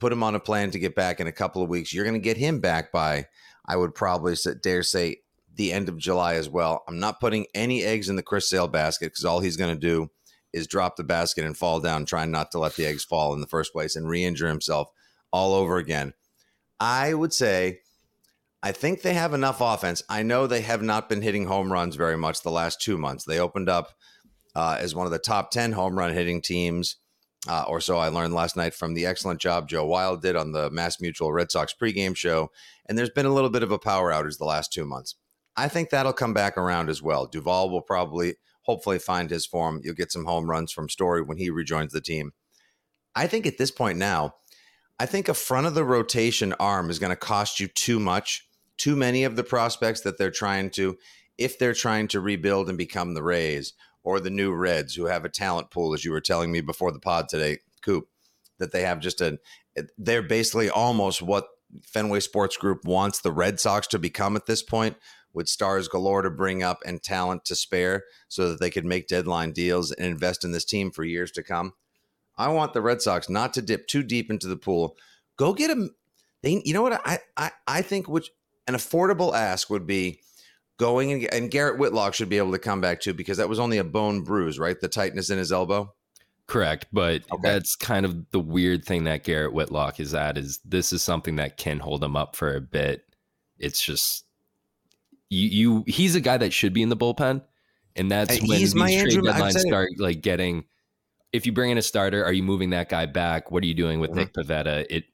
put 0.00 0.12
him 0.12 0.22
on 0.22 0.34
a 0.34 0.38
plan 0.38 0.70
to 0.72 0.78
get 0.78 0.94
back 0.94 1.18
in 1.18 1.28
a 1.28 1.32
couple 1.32 1.62
of 1.62 1.70
weeks, 1.70 1.94
you're 1.94 2.04
going 2.04 2.12
to 2.12 2.20
get 2.20 2.36
him 2.36 2.60
back 2.60 2.92
by, 2.92 3.26
I 3.64 3.76
would 3.76 3.94
probably 3.94 4.36
dare 4.62 4.82
say, 4.82 5.22
the 5.54 5.72
end 5.72 5.88
of 5.88 5.96
July 5.96 6.34
as 6.34 6.50
well. 6.50 6.84
I'm 6.86 7.00
not 7.00 7.18
putting 7.18 7.46
any 7.54 7.84
eggs 7.84 8.10
in 8.10 8.16
the 8.16 8.22
Chris 8.22 8.50
Sale 8.50 8.68
basket 8.68 9.12
because 9.12 9.24
all 9.24 9.40
he's 9.40 9.56
going 9.56 9.74
to 9.74 9.80
do 9.80 10.10
is 10.52 10.66
drop 10.66 10.96
the 10.96 11.04
basket 11.04 11.46
and 11.46 11.56
fall 11.56 11.80
down, 11.80 12.04
trying 12.04 12.30
not 12.30 12.50
to 12.50 12.58
let 12.58 12.76
the 12.76 12.84
eggs 12.84 13.02
fall 13.02 13.32
in 13.32 13.40
the 13.40 13.46
first 13.46 13.72
place 13.72 13.96
and 13.96 14.10
re 14.10 14.24
injure 14.24 14.48
himself 14.48 14.90
all 15.32 15.54
over 15.54 15.78
again. 15.78 16.12
I 16.78 17.14
would 17.14 17.32
say, 17.32 17.78
I 18.64 18.72
think 18.72 19.02
they 19.02 19.12
have 19.12 19.34
enough 19.34 19.60
offense. 19.60 20.02
I 20.08 20.22
know 20.22 20.46
they 20.46 20.62
have 20.62 20.80
not 20.80 21.10
been 21.10 21.20
hitting 21.20 21.44
home 21.44 21.70
runs 21.70 21.96
very 21.96 22.16
much 22.16 22.40
the 22.40 22.50
last 22.50 22.80
two 22.80 22.96
months. 22.96 23.24
They 23.24 23.38
opened 23.38 23.68
up 23.68 23.90
uh, 24.56 24.78
as 24.80 24.94
one 24.94 25.04
of 25.04 25.12
the 25.12 25.18
top 25.18 25.50
10 25.50 25.72
home 25.72 25.98
run 25.98 26.14
hitting 26.14 26.40
teams, 26.40 26.96
uh, 27.46 27.66
or 27.68 27.78
so 27.78 27.98
I 27.98 28.08
learned 28.08 28.32
last 28.32 28.56
night 28.56 28.72
from 28.72 28.94
the 28.94 29.04
excellent 29.04 29.38
job 29.38 29.68
Joe 29.68 29.84
Wild 29.84 30.22
did 30.22 30.34
on 30.34 30.52
the 30.52 30.70
Mass 30.70 30.98
Mutual 30.98 31.30
Red 31.30 31.50
Sox 31.50 31.74
pregame 31.78 32.16
show. 32.16 32.50
And 32.88 32.96
there's 32.96 33.10
been 33.10 33.26
a 33.26 33.34
little 33.34 33.50
bit 33.50 33.62
of 33.62 33.70
a 33.70 33.78
power 33.78 34.10
outage 34.10 34.38
the 34.38 34.46
last 34.46 34.72
two 34.72 34.86
months. 34.86 35.14
I 35.58 35.68
think 35.68 35.90
that'll 35.90 36.14
come 36.14 36.32
back 36.32 36.56
around 36.56 36.88
as 36.88 37.02
well. 37.02 37.26
Duvall 37.26 37.68
will 37.68 37.82
probably, 37.82 38.36
hopefully, 38.62 38.98
find 38.98 39.28
his 39.28 39.44
form. 39.44 39.82
You'll 39.84 39.94
get 39.94 40.10
some 40.10 40.24
home 40.24 40.48
runs 40.48 40.72
from 40.72 40.88
Story 40.88 41.20
when 41.20 41.36
he 41.36 41.50
rejoins 41.50 41.92
the 41.92 42.00
team. 42.00 42.32
I 43.14 43.26
think 43.26 43.44
at 43.44 43.58
this 43.58 43.70
point 43.70 43.98
now, 43.98 44.36
I 44.98 45.04
think 45.04 45.28
a 45.28 45.34
front 45.34 45.66
of 45.66 45.74
the 45.74 45.84
rotation 45.84 46.54
arm 46.54 46.88
is 46.88 46.98
going 46.98 47.10
to 47.10 47.16
cost 47.16 47.60
you 47.60 47.68
too 47.68 48.00
much. 48.00 48.48
Too 48.76 48.96
many 48.96 49.24
of 49.24 49.36
the 49.36 49.44
prospects 49.44 50.00
that 50.02 50.18
they're 50.18 50.30
trying 50.30 50.70
to, 50.70 50.96
if 51.38 51.58
they're 51.58 51.74
trying 51.74 52.08
to 52.08 52.20
rebuild 52.20 52.68
and 52.68 52.78
become 52.78 53.14
the 53.14 53.22
Rays 53.22 53.72
or 54.02 54.20
the 54.20 54.30
new 54.30 54.52
Reds, 54.52 54.94
who 54.94 55.06
have 55.06 55.24
a 55.24 55.30
talent 55.30 55.70
pool, 55.70 55.94
as 55.94 56.04
you 56.04 56.12
were 56.12 56.20
telling 56.20 56.52
me 56.52 56.60
before 56.60 56.92
the 56.92 56.98
pod 56.98 57.28
today, 57.28 57.58
Coop, 57.82 58.08
that 58.58 58.72
they 58.72 58.82
have 58.82 59.00
just 59.00 59.20
a, 59.20 59.38
they're 59.98 60.22
basically 60.22 60.68
almost 60.68 61.22
what 61.22 61.46
Fenway 61.82 62.20
Sports 62.20 62.56
Group 62.56 62.84
wants 62.84 63.20
the 63.20 63.32
Red 63.32 63.58
Sox 63.58 63.86
to 63.88 63.98
become 63.98 64.36
at 64.36 64.46
this 64.46 64.62
point, 64.62 64.96
with 65.32 65.48
stars 65.48 65.88
galore 65.88 66.22
to 66.22 66.30
bring 66.30 66.62
up 66.62 66.78
and 66.86 67.02
talent 67.02 67.44
to 67.44 67.56
spare 67.56 68.04
so 68.28 68.48
that 68.48 68.60
they 68.60 68.70
could 68.70 68.84
make 68.84 69.08
deadline 69.08 69.50
deals 69.50 69.90
and 69.90 70.06
invest 70.06 70.44
in 70.44 70.52
this 70.52 70.64
team 70.64 70.92
for 70.92 71.02
years 71.02 71.32
to 71.32 71.42
come. 71.42 71.72
I 72.38 72.48
want 72.48 72.72
the 72.72 72.80
Red 72.80 73.02
Sox 73.02 73.28
not 73.28 73.52
to 73.54 73.62
dip 73.62 73.88
too 73.88 74.04
deep 74.04 74.30
into 74.30 74.46
the 74.46 74.56
pool. 74.56 74.96
Go 75.36 75.52
get 75.52 75.68
them. 75.68 75.90
They, 76.42 76.62
you 76.64 76.72
know 76.72 76.82
what? 76.82 77.00
I, 77.04 77.18
I, 77.36 77.50
I 77.66 77.82
think 77.82 78.08
which 78.08 78.30
an 78.66 78.74
affordable 78.74 79.34
ask 79.34 79.70
would 79.70 79.86
be 79.86 80.20
going 80.78 81.12
and, 81.12 81.32
and 81.34 81.50
Garrett 81.50 81.78
Whitlock 81.78 82.14
should 82.14 82.28
be 82.28 82.38
able 82.38 82.52
to 82.52 82.58
come 82.58 82.80
back 82.80 83.00
too 83.00 83.14
because 83.14 83.38
that 83.38 83.48
was 83.48 83.58
only 83.58 83.78
a 83.78 83.84
bone 83.84 84.22
bruise, 84.22 84.58
right? 84.58 84.78
The 84.80 84.88
tightness 84.88 85.30
in 85.30 85.38
his 85.38 85.52
elbow. 85.52 85.92
Correct, 86.46 86.86
but 86.92 87.22
Okay. 87.32 87.42
that's 87.42 87.74
kind 87.76 88.04
of 88.04 88.30
the 88.30 88.40
weird 88.40 88.84
thing 88.84 89.04
that 89.04 89.24
Garrett 89.24 89.54
Whitlock 89.54 89.98
is 90.00 90.14
at 90.14 90.36
is 90.36 90.60
this 90.64 90.92
is 90.92 91.02
something 91.02 91.36
that 91.36 91.56
can 91.56 91.78
hold 91.78 92.02
him 92.04 92.16
up 92.16 92.36
for 92.36 92.54
a 92.54 92.60
bit. 92.60 93.04
It's 93.58 93.80
just 93.82 94.24
you 95.30 95.48
you 95.48 95.84
he's 95.86 96.14
a 96.14 96.20
guy 96.20 96.36
that 96.36 96.52
should 96.52 96.72
be 96.74 96.82
in 96.82 96.90
the 96.90 96.96
bullpen, 96.96 97.42
and 97.96 98.10
that's 98.10 98.34
Hey, 98.34 98.40
when 98.46 98.58
these 98.58 98.74
my 98.74 98.88
trade 98.92 99.14
Andrew- 99.14 99.22
deadlines 99.22 99.58
start 99.58 99.88
like 99.98 100.20
getting. 100.20 100.64
If 101.32 101.46
you 101.46 101.52
bring 101.52 101.70
in 101.70 101.78
a 101.78 101.82
starter, 101.82 102.22
are 102.24 102.32
you 102.32 102.42
moving 102.44 102.70
that 102.70 102.88
guy 102.88 103.06
back? 103.06 103.50
What 103.50 103.64
are 103.64 103.66
you 103.66 103.74
doing 103.74 103.98
with 104.00 104.10
Mhm. 104.10 104.16
Nick 104.16 104.34
Pivetta? 104.34 104.86
It 104.90 105.04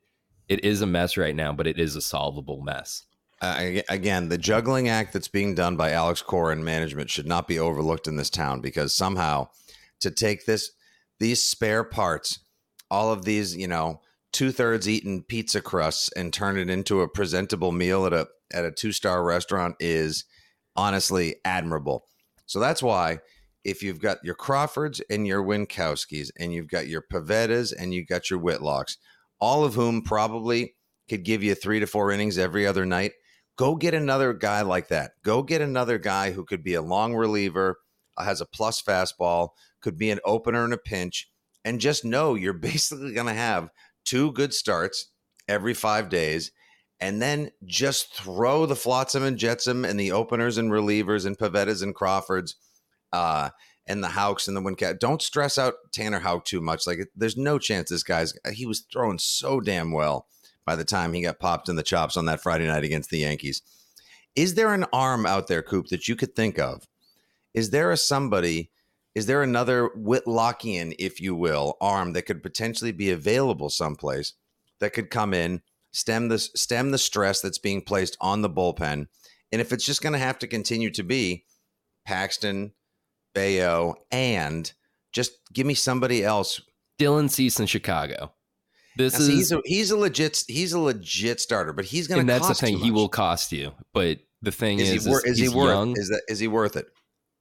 it 0.48 0.64
is 0.64 0.82
a 0.82 0.86
mess 0.86 1.16
right 1.16 1.34
now, 1.36 1.52
but 1.52 1.66
it 1.68 1.78
is 1.78 1.94
a 1.96 2.00
solvable 2.00 2.60
mess. 2.60 3.04
Again, 3.40 4.28
the 4.28 4.38
juggling 4.38 4.88
act 4.88 5.12
that's 5.12 5.28
being 5.28 5.54
done 5.54 5.76
by 5.76 5.92
Alex 5.92 6.20
Cora 6.20 6.52
and 6.52 6.64
management 6.64 7.08
should 7.08 7.26
not 7.26 7.48
be 7.48 7.58
overlooked 7.58 8.06
in 8.06 8.16
this 8.16 8.30
town 8.30 8.60
because 8.60 8.94
somehow 8.94 9.48
to 10.00 10.10
take 10.10 10.44
this 10.44 10.72
these 11.18 11.42
spare 11.42 11.84
parts, 11.84 12.40
all 12.90 13.12
of 13.12 13.24
these, 13.24 13.56
you 13.56 13.68
know, 13.68 14.00
two 14.32 14.52
thirds 14.52 14.88
eaten 14.88 15.22
pizza 15.22 15.60
crusts 15.60 16.10
and 16.12 16.32
turn 16.32 16.58
it 16.58 16.70
into 16.70 17.00
a 17.00 17.08
presentable 17.08 17.72
meal 17.72 18.06
at 18.06 18.12
a 18.12 18.28
at 18.52 18.64
a 18.64 18.70
two 18.70 18.92
star 18.92 19.22
restaurant 19.24 19.76
is 19.80 20.24
honestly 20.76 21.36
admirable. 21.44 22.06
So 22.46 22.58
that's 22.58 22.82
why 22.82 23.20
if 23.64 23.82
you've 23.82 24.00
got 24.00 24.18
your 24.24 24.34
Crawfords 24.34 25.00
and 25.10 25.26
your 25.26 25.42
Winkowskis 25.42 26.30
and 26.38 26.52
you've 26.52 26.68
got 26.68 26.88
your 26.88 27.02
Pivettas 27.02 27.72
and 27.78 27.92
you've 27.92 28.08
got 28.08 28.30
your 28.30 28.40
Whitlocks, 28.40 28.96
all 29.38 29.64
of 29.64 29.74
whom 29.74 30.02
probably 30.02 30.74
could 31.08 31.24
give 31.24 31.42
you 31.42 31.54
three 31.54 31.80
to 31.80 31.86
four 31.86 32.10
innings 32.10 32.38
every 32.38 32.66
other 32.66 32.86
night, 32.86 33.12
go 33.56 33.76
get 33.76 33.94
another 33.94 34.32
guy 34.32 34.62
like 34.62 34.88
that. 34.88 35.12
Go 35.22 35.42
get 35.42 35.60
another 35.60 35.98
guy 35.98 36.32
who 36.32 36.44
could 36.44 36.62
be 36.62 36.74
a 36.74 36.82
long 36.82 37.14
reliever, 37.14 37.78
uh, 38.16 38.24
has 38.24 38.40
a 38.40 38.46
plus 38.46 38.82
fastball, 38.82 39.50
could 39.80 39.98
be 39.98 40.10
an 40.10 40.20
opener 40.24 40.64
in 40.64 40.72
a 40.72 40.78
pinch, 40.78 41.30
and 41.64 41.80
just 41.80 42.04
know 42.04 42.34
you're 42.34 42.52
basically 42.70 43.12
going 43.12 43.26
to 43.26 43.34
have 43.34 43.70
two 44.04 44.32
good 44.32 44.54
starts 44.54 45.10
every 45.48 45.74
five 45.74 46.08
days. 46.08 46.52
And 47.02 47.22
then 47.22 47.50
just 47.64 48.14
throw 48.14 48.66
the 48.66 48.76
flotsam 48.76 49.22
and 49.22 49.38
jetsam 49.38 49.86
and 49.86 49.98
the 49.98 50.12
openers 50.12 50.58
and 50.58 50.70
relievers 50.70 51.24
and 51.24 51.38
Pivettas 51.38 51.82
and 51.82 51.94
Crawfords 51.94 52.56
uh, 53.10 53.50
and 53.86 54.04
the 54.04 54.08
Hawks 54.08 54.46
and 54.46 54.54
the 54.54 54.60
Wincat. 54.60 54.98
Don't 54.98 55.22
stress 55.22 55.56
out 55.56 55.74
Tanner 55.94 56.18
Houck 56.18 56.44
too 56.44 56.60
much. 56.60 56.86
Like, 56.86 57.08
there's 57.16 57.38
no 57.38 57.58
chance 57.58 57.88
this 57.88 58.02
guy's, 58.02 58.34
he 58.52 58.66
was 58.66 58.84
throwing 58.92 59.18
so 59.18 59.60
damn 59.60 59.92
well 59.92 60.26
by 60.70 60.76
the 60.76 60.84
time 60.84 61.12
he 61.12 61.22
got 61.22 61.40
popped 61.40 61.68
in 61.68 61.74
the 61.74 61.82
chops 61.82 62.16
on 62.16 62.26
that 62.26 62.40
Friday 62.40 62.68
night 62.68 62.84
against 62.84 63.10
the 63.10 63.18
Yankees. 63.18 63.60
Is 64.36 64.54
there 64.54 64.72
an 64.72 64.86
arm 64.92 65.26
out 65.26 65.48
there, 65.48 65.64
Coop, 65.64 65.88
that 65.88 66.06
you 66.06 66.14
could 66.14 66.36
think 66.36 66.60
of? 66.60 66.86
Is 67.54 67.70
there 67.70 67.90
a 67.90 67.96
somebody, 67.96 68.70
is 69.16 69.26
there 69.26 69.42
another 69.42 69.88
Whitlockian, 69.98 70.94
if 70.96 71.20
you 71.20 71.34
will, 71.34 71.76
arm 71.80 72.12
that 72.12 72.26
could 72.26 72.40
potentially 72.40 72.92
be 72.92 73.10
available 73.10 73.68
someplace 73.68 74.34
that 74.78 74.92
could 74.92 75.10
come 75.10 75.34
in, 75.34 75.60
stem 75.90 76.28
the 76.28 76.38
stem 76.38 76.92
the 76.92 76.98
stress 76.98 77.40
that's 77.40 77.58
being 77.58 77.82
placed 77.82 78.16
on 78.20 78.42
the 78.42 78.48
bullpen? 78.48 79.08
And 79.50 79.60
if 79.60 79.72
it's 79.72 79.84
just 79.84 80.02
going 80.02 80.12
to 80.12 80.20
have 80.20 80.38
to 80.38 80.46
continue 80.46 80.92
to 80.92 81.02
be 81.02 81.46
Paxton, 82.06 82.74
Bello, 83.34 83.96
and 84.12 84.72
just 85.10 85.32
give 85.52 85.66
me 85.66 85.74
somebody 85.74 86.22
else 86.22 86.60
Dylan 86.96 87.28
Cease 87.28 87.58
in 87.58 87.66
Chicago. 87.66 88.34
This 88.96 89.14
Now, 89.14 89.20
is 89.20 89.28
he's 89.28 89.52
a 89.52 89.60
he's 89.64 89.90
a 89.90 89.96
legit 89.96 90.44
he's 90.48 90.72
a 90.72 90.78
legit 90.80 91.40
starter, 91.40 91.72
but 91.72 91.84
he's 91.84 92.06
going 92.08 92.20
and 92.20 92.28
to. 92.28 92.32
that's 92.34 92.48
the 92.48 92.54
thing. 92.54 92.78
He 92.78 92.90
will 92.90 93.08
cost 93.08 93.52
you. 93.52 93.72
But 93.94 94.18
the 94.42 94.52
thing 94.52 94.80
Is, 94.80 94.90
is, 94.92 95.04
he, 95.04 95.10
wor- 95.10 95.26
is 95.26 95.32
is 95.32 95.38
he 95.38 95.48
worth? 95.48 95.68
young. 95.68 95.92
Is 95.96 96.08
that 96.08 96.22
is 96.28 96.38
he 96.38 96.48
worth 96.48 96.76
it? 96.76 96.86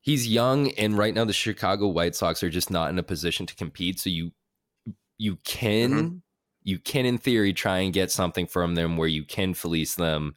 he's 0.02 0.26
young 0.30 0.72
and 0.72 0.98
right 0.98 1.14
now 1.14 1.26
the 1.26 1.34
chicago 1.34 1.86
white 1.86 2.16
sox 2.16 2.42
are 2.42 2.50
just 2.50 2.72
not 2.72 2.90
in 2.90 2.98
a 2.98 3.04
position 3.04 3.46
to 3.46 3.54
compete 3.56 4.00
so 4.00 4.10
you 4.10 4.32
you 5.18 5.36
can 5.44 5.92
Mm-hmm. 5.92 6.16
you 6.64 6.80
can 6.80 7.06
in 7.06 7.18
theory 7.18 7.52
try 7.52 7.80
and 7.80 7.92
get 7.94 8.10
something 8.10 8.48
from 8.48 8.76
them 8.76 8.96
where 8.96 9.10
you 9.10 9.26
can 9.26 9.54
fleece 9.54 9.96
them 9.96 10.36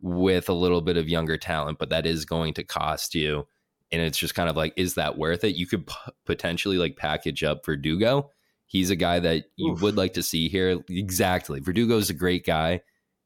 with 0.00 0.48
a 0.48 0.54
little 0.54 0.80
bit 0.80 0.96
of 0.96 1.06
younger 1.06 1.36
talent 1.36 1.78
but 1.78 1.90
that 1.90 2.06
is 2.06 2.24
going 2.24 2.54
to 2.54 2.64
cost 2.64 3.14
you 3.14 3.46
and 3.92 4.00
it's 4.00 4.16
just 4.16 4.34
kind 4.34 4.48
of 4.48 4.56
like 4.56 4.72
is 4.78 4.94
that 4.94 5.18
worth 5.18 5.44
it 5.44 5.54
you 5.54 5.66
could 5.66 5.86
p- 5.86 5.94
potentially 6.24 6.78
like 6.78 6.96
package 6.96 7.44
up 7.44 7.66
verdugo 7.66 8.30
he's 8.68 8.90
a 8.90 8.96
guy 8.96 9.18
that 9.18 9.46
you 9.56 9.72
Oof. 9.72 9.82
would 9.82 9.96
like 9.96 10.12
to 10.14 10.22
see 10.22 10.48
here. 10.48 10.78
Exactly. 10.88 11.60
Verdugo's 11.60 12.10
a 12.10 12.14
great 12.14 12.46
guy. 12.46 12.80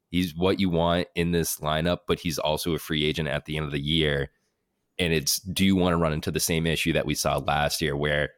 He's 0.09 0.35
what 0.35 0.61
you 0.61 0.71
want 0.71 1.09
in 1.15 1.33
this 1.33 1.59
lineup 1.59 1.99
but 2.09 2.21
he's 2.21 2.39
also 2.39 2.75
a 2.75 2.79
free 2.79 3.05
agent 3.05 3.29
at 3.29 3.45
the 3.45 3.57
end 3.57 3.67
of 3.67 3.73
the 3.73 3.81
year. 3.81 4.31
And 4.99 5.13
it's 5.13 5.41
do 5.41 5.65
you 5.65 5.77
want 5.77 5.93
to 5.93 5.99
run 5.99 6.13
into 6.13 6.31
the 6.31 6.41
same 6.41 6.67
issue 6.67 6.95
that 6.95 7.07
we 7.07 7.15
saw 7.15 7.39
last 7.39 7.83
year 7.83 7.97
where 7.97 8.31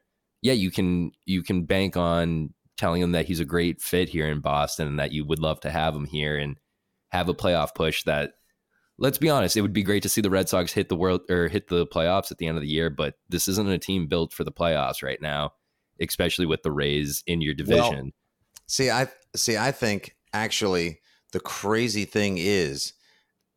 yeah 0.44 0.52
you 0.52 0.70
can 0.70 1.11
you 1.25 1.42
can 1.42 1.64
bank 1.64 1.96
on 1.96 2.54
telling 2.76 3.02
him 3.02 3.12
that 3.12 3.26
he's 3.26 3.40
a 3.40 3.44
great 3.44 3.80
fit 3.80 4.08
here 4.08 4.28
in 4.28 4.40
boston 4.40 4.87
and 4.87 5.00
that 5.00 5.11
you 5.11 5.25
would 5.25 5.40
love 5.40 5.58
to 5.58 5.70
have 5.70 5.96
him 5.96 6.04
here 6.04 6.37
and 6.37 6.56
have 7.08 7.28
a 7.28 7.34
playoff 7.34 7.75
push 7.75 8.04
that 8.04 8.34
let's 8.99 9.18
be 9.18 9.30
honest 9.30 9.56
it 9.56 9.62
would 9.62 9.73
be 9.73 9.82
great 9.82 10.02
to 10.02 10.08
see 10.08 10.20
the 10.20 10.30
red 10.30 10.49
sox 10.49 10.73
hit 10.73 10.88
the 10.88 10.96
world 10.96 11.23
or 11.30 11.49
hit 11.49 11.68
the 11.68 11.87
playoffs 11.87 12.30
at 12.30 12.38
the 12.38 12.46
end 12.46 12.56
of 12.56 12.62
the 12.62 12.68
year 12.68 12.90
but 12.90 13.14
this 13.28 13.49
isn't 13.49 13.68
a 13.68 13.78
team 13.78 14.06
built 14.06 14.32
for 14.32 14.44
the 14.44 14.52
playoffs 14.52 15.02
right 15.02 15.20
now 15.20 15.50
especially 16.00 16.46
with 16.46 16.62
the 16.62 16.72
rays 16.72 17.22
in 17.26 17.40
your 17.40 17.54
Well, 17.66 17.90
division 17.90 18.12
See, 18.66 18.90
I 18.90 19.08
see. 19.36 19.58
I 19.58 19.72
think 19.72 20.16
actually 20.32 21.00
the 21.32 21.40
crazy 21.40 22.06
thing 22.06 22.38
is, 22.38 22.94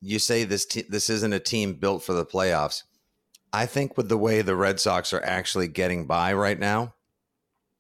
you 0.02 0.20
say 0.20 0.44
this 0.44 0.66
te- 0.66 0.86
this 0.90 1.10
isn't 1.10 1.32
a 1.34 1.40
team 1.40 1.76
built 1.76 2.04
for 2.04 2.14
the 2.14 2.26
playoffs. 2.26 2.84
I 3.54 3.66
think 3.66 3.96
with 3.96 4.10
the 4.10 4.18
way 4.18 4.42
the 4.42 4.56
Red 4.58 4.80
Sox 4.82 5.14
are 5.14 5.24
actually 5.24 5.70
getting 5.70 6.06
by 6.08 6.34
right 6.34 6.60
now, 6.60 6.94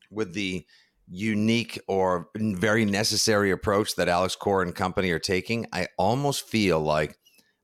with 0.10 0.34
the 0.34 0.66
unique 1.10 1.80
or 1.88 2.30
very 2.36 2.86
necessary 2.86 3.52
approach 3.52 3.96
that 3.96 4.08
Alex 4.08 4.36
Cora 4.36 4.66
and 4.66 4.74
company 4.74 5.12
are 5.12 5.20
taking, 5.20 5.68
I 5.74 5.88
almost 5.98 6.48
feel 6.48 6.80
like 6.80 7.18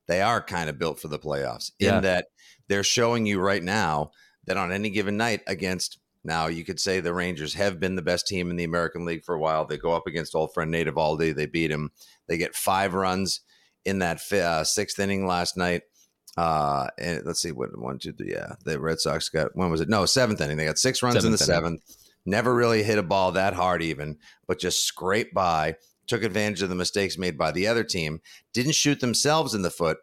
they 0.08 0.20
are 0.20 0.42
kind 0.42 0.68
of 0.68 0.78
built 0.78 1.00
for 1.00 1.08
the 1.08 1.18
playoffs 1.18 1.70
Yeah. 1.78 1.96
in 1.96 2.02
that 2.02 2.26
they're 2.68 2.82
showing 2.84 3.24
you 3.24 3.40
right 3.40 3.62
now 3.62 4.10
that 4.46 4.58
on 4.58 4.72
any 4.72 4.90
given 4.90 5.16
night 5.16 5.40
against 5.46 5.98
now 6.24 6.46
you 6.46 6.64
could 6.64 6.80
say 6.80 7.00
the 7.00 7.14
Rangers 7.14 7.54
have 7.54 7.78
been 7.78 7.96
the 7.96 8.02
best 8.02 8.26
team 8.26 8.50
in 8.50 8.56
the 8.56 8.64
American 8.64 9.04
League 9.04 9.24
for 9.24 9.34
a 9.34 9.38
while. 9.40 9.66
They 9.66 9.76
go 9.76 9.92
up 9.92 10.06
against 10.06 10.34
old 10.34 10.54
friend 10.54 10.70
Nate 10.70 10.86
Eovaldi. 10.86 11.34
They 11.34 11.46
beat 11.46 11.70
him. 11.70 11.90
They 12.26 12.38
get 12.38 12.54
five 12.56 12.94
runs 12.94 13.40
in 13.84 13.98
that 13.98 14.20
uh, 14.32 14.64
sixth 14.64 14.98
inning 14.98 15.26
last 15.26 15.56
night. 15.56 15.82
Uh, 16.36 16.88
and 16.98 17.22
let's 17.24 17.40
see 17.40 17.52
what 17.52 17.78
one, 17.78 17.98
two, 17.98 18.12
three. 18.12 18.32
Yeah, 18.32 18.54
the 18.64 18.80
Red 18.80 18.98
Sox 18.98 19.28
got 19.28 19.54
when 19.54 19.70
was 19.70 19.80
it? 19.80 19.88
No, 19.88 20.06
seventh 20.06 20.40
inning. 20.40 20.56
They 20.56 20.64
got 20.64 20.78
six 20.78 21.02
runs 21.02 21.24
in 21.24 21.30
the 21.30 21.38
Seventh 21.38 21.66
inning. 21.66 21.78
seventh. 21.80 21.96
Never 22.26 22.54
really 22.54 22.82
hit 22.82 22.98
a 22.98 23.02
ball 23.02 23.32
that 23.32 23.52
hard, 23.52 23.82
even, 23.82 24.16
but 24.46 24.58
just 24.58 24.84
scraped 24.84 25.34
by. 25.34 25.76
Took 26.06 26.22
advantage 26.22 26.62
of 26.62 26.68
the 26.70 26.74
mistakes 26.74 27.16
made 27.16 27.38
by 27.38 27.52
the 27.52 27.66
other 27.66 27.84
team. 27.84 28.20
Didn't 28.52 28.74
shoot 28.74 29.00
themselves 29.00 29.54
in 29.54 29.62
the 29.62 29.70
foot. 29.70 29.98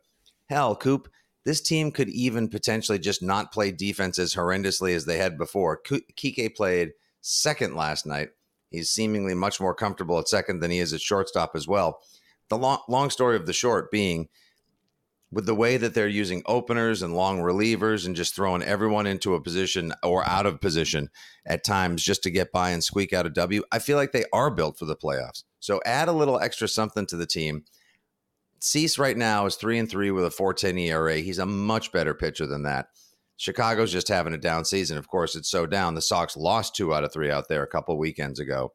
Hell, 0.49 0.75
Coop, 0.75 1.07
this 1.43 1.61
team 1.61 1.91
could 1.91 2.09
even 2.09 2.47
potentially 2.47 2.99
just 2.99 3.23
not 3.23 3.51
play 3.51 3.71
defense 3.71 4.19
as 4.19 4.35
horrendously 4.35 4.95
as 4.95 5.05
they 5.05 5.17
had 5.17 5.37
before. 5.37 5.81
Kike 5.81 6.55
played 6.55 6.91
second 7.21 7.75
last 7.75 8.05
night. 8.05 8.29
He's 8.69 8.89
seemingly 8.89 9.33
much 9.33 9.59
more 9.59 9.75
comfortable 9.75 10.19
at 10.19 10.29
second 10.29 10.59
than 10.59 10.71
he 10.71 10.79
is 10.79 10.93
at 10.93 11.01
shortstop 11.01 11.55
as 11.55 11.67
well. 11.67 12.01
The 12.49 12.57
long, 12.57 12.79
long 12.87 13.09
story 13.09 13.35
of 13.35 13.45
the 13.45 13.53
short 13.53 13.91
being 13.91 14.29
with 15.31 15.45
the 15.45 15.55
way 15.55 15.77
that 15.77 15.93
they're 15.93 16.07
using 16.07 16.43
openers 16.45 17.01
and 17.01 17.15
long 17.15 17.39
relievers 17.39 18.05
and 18.05 18.15
just 18.15 18.35
throwing 18.35 18.61
everyone 18.61 19.07
into 19.07 19.33
a 19.33 19.41
position 19.41 19.93
or 20.03 20.27
out 20.27 20.45
of 20.45 20.59
position 20.59 21.09
at 21.45 21.63
times 21.63 22.03
just 22.03 22.21
to 22.23 22.29
get 22.29 22.51
by 22.51 22.71
and 22.71 22.83
squeak 22.83 23.13
out 23.13 23.25
a 23.25 23.29
W, 23.29 23.63
I 23.71 23.79
feel 23.79 23.97
like 23.97 24.11
they 24.11 24.25
are 24.33 24.51
built 24.51 24.77
for 24.77 24.85
the 24.85 24.95
playoffs. 24.95 25.43
So 25.59 25.79
add 25.85 26.09
a 26.09 26.13
little 26.13 26.39
extra 26.39 26.67
something 26.67 27.05
to 27.07 27.15
the 27.15 27.25
team. 27.25 27.63
Cease 28.61 28.99
right 28.99 29.17
now 29.17 29.47
is 29.47 29.55
three 29.55 29.79
and 29.79 29.89
three 29.89 30.11
with 30.11 30.23
a 30.23 30.31
410 30.31 30.77
ERA. 30.77 31.17
He's 31.17 31.39
a 31.39 31.45
much 31.45 31.91
better 31.91 32.13
pitcher 32.13 32.45
than 32.45 32.63
that. 32.63 32.89
Chicago's 33.37 33.91
just 33.91 34.07
having 34.07 34.33
a 34.33 34.37
down 34.37 34.65
season. 34.65 34.99
Of 34.99 35.07
course, 35.07 35.35
it's 35.35 35.49
so 35.49 35.65
down. 35.65 35.95
The 35.95 36.01
Sox 36.01 36.37
lost 36.37 36.75
two 36.75 36.93
out 36.93 37.03
of 37.03 37.11
three 37.11 37.31
out 37.31 37.47
there 37.47 37.63
a 37.63 37.67
couple 37.67 37.97
weekends 37.97 38.39
ago. 38.39 38.71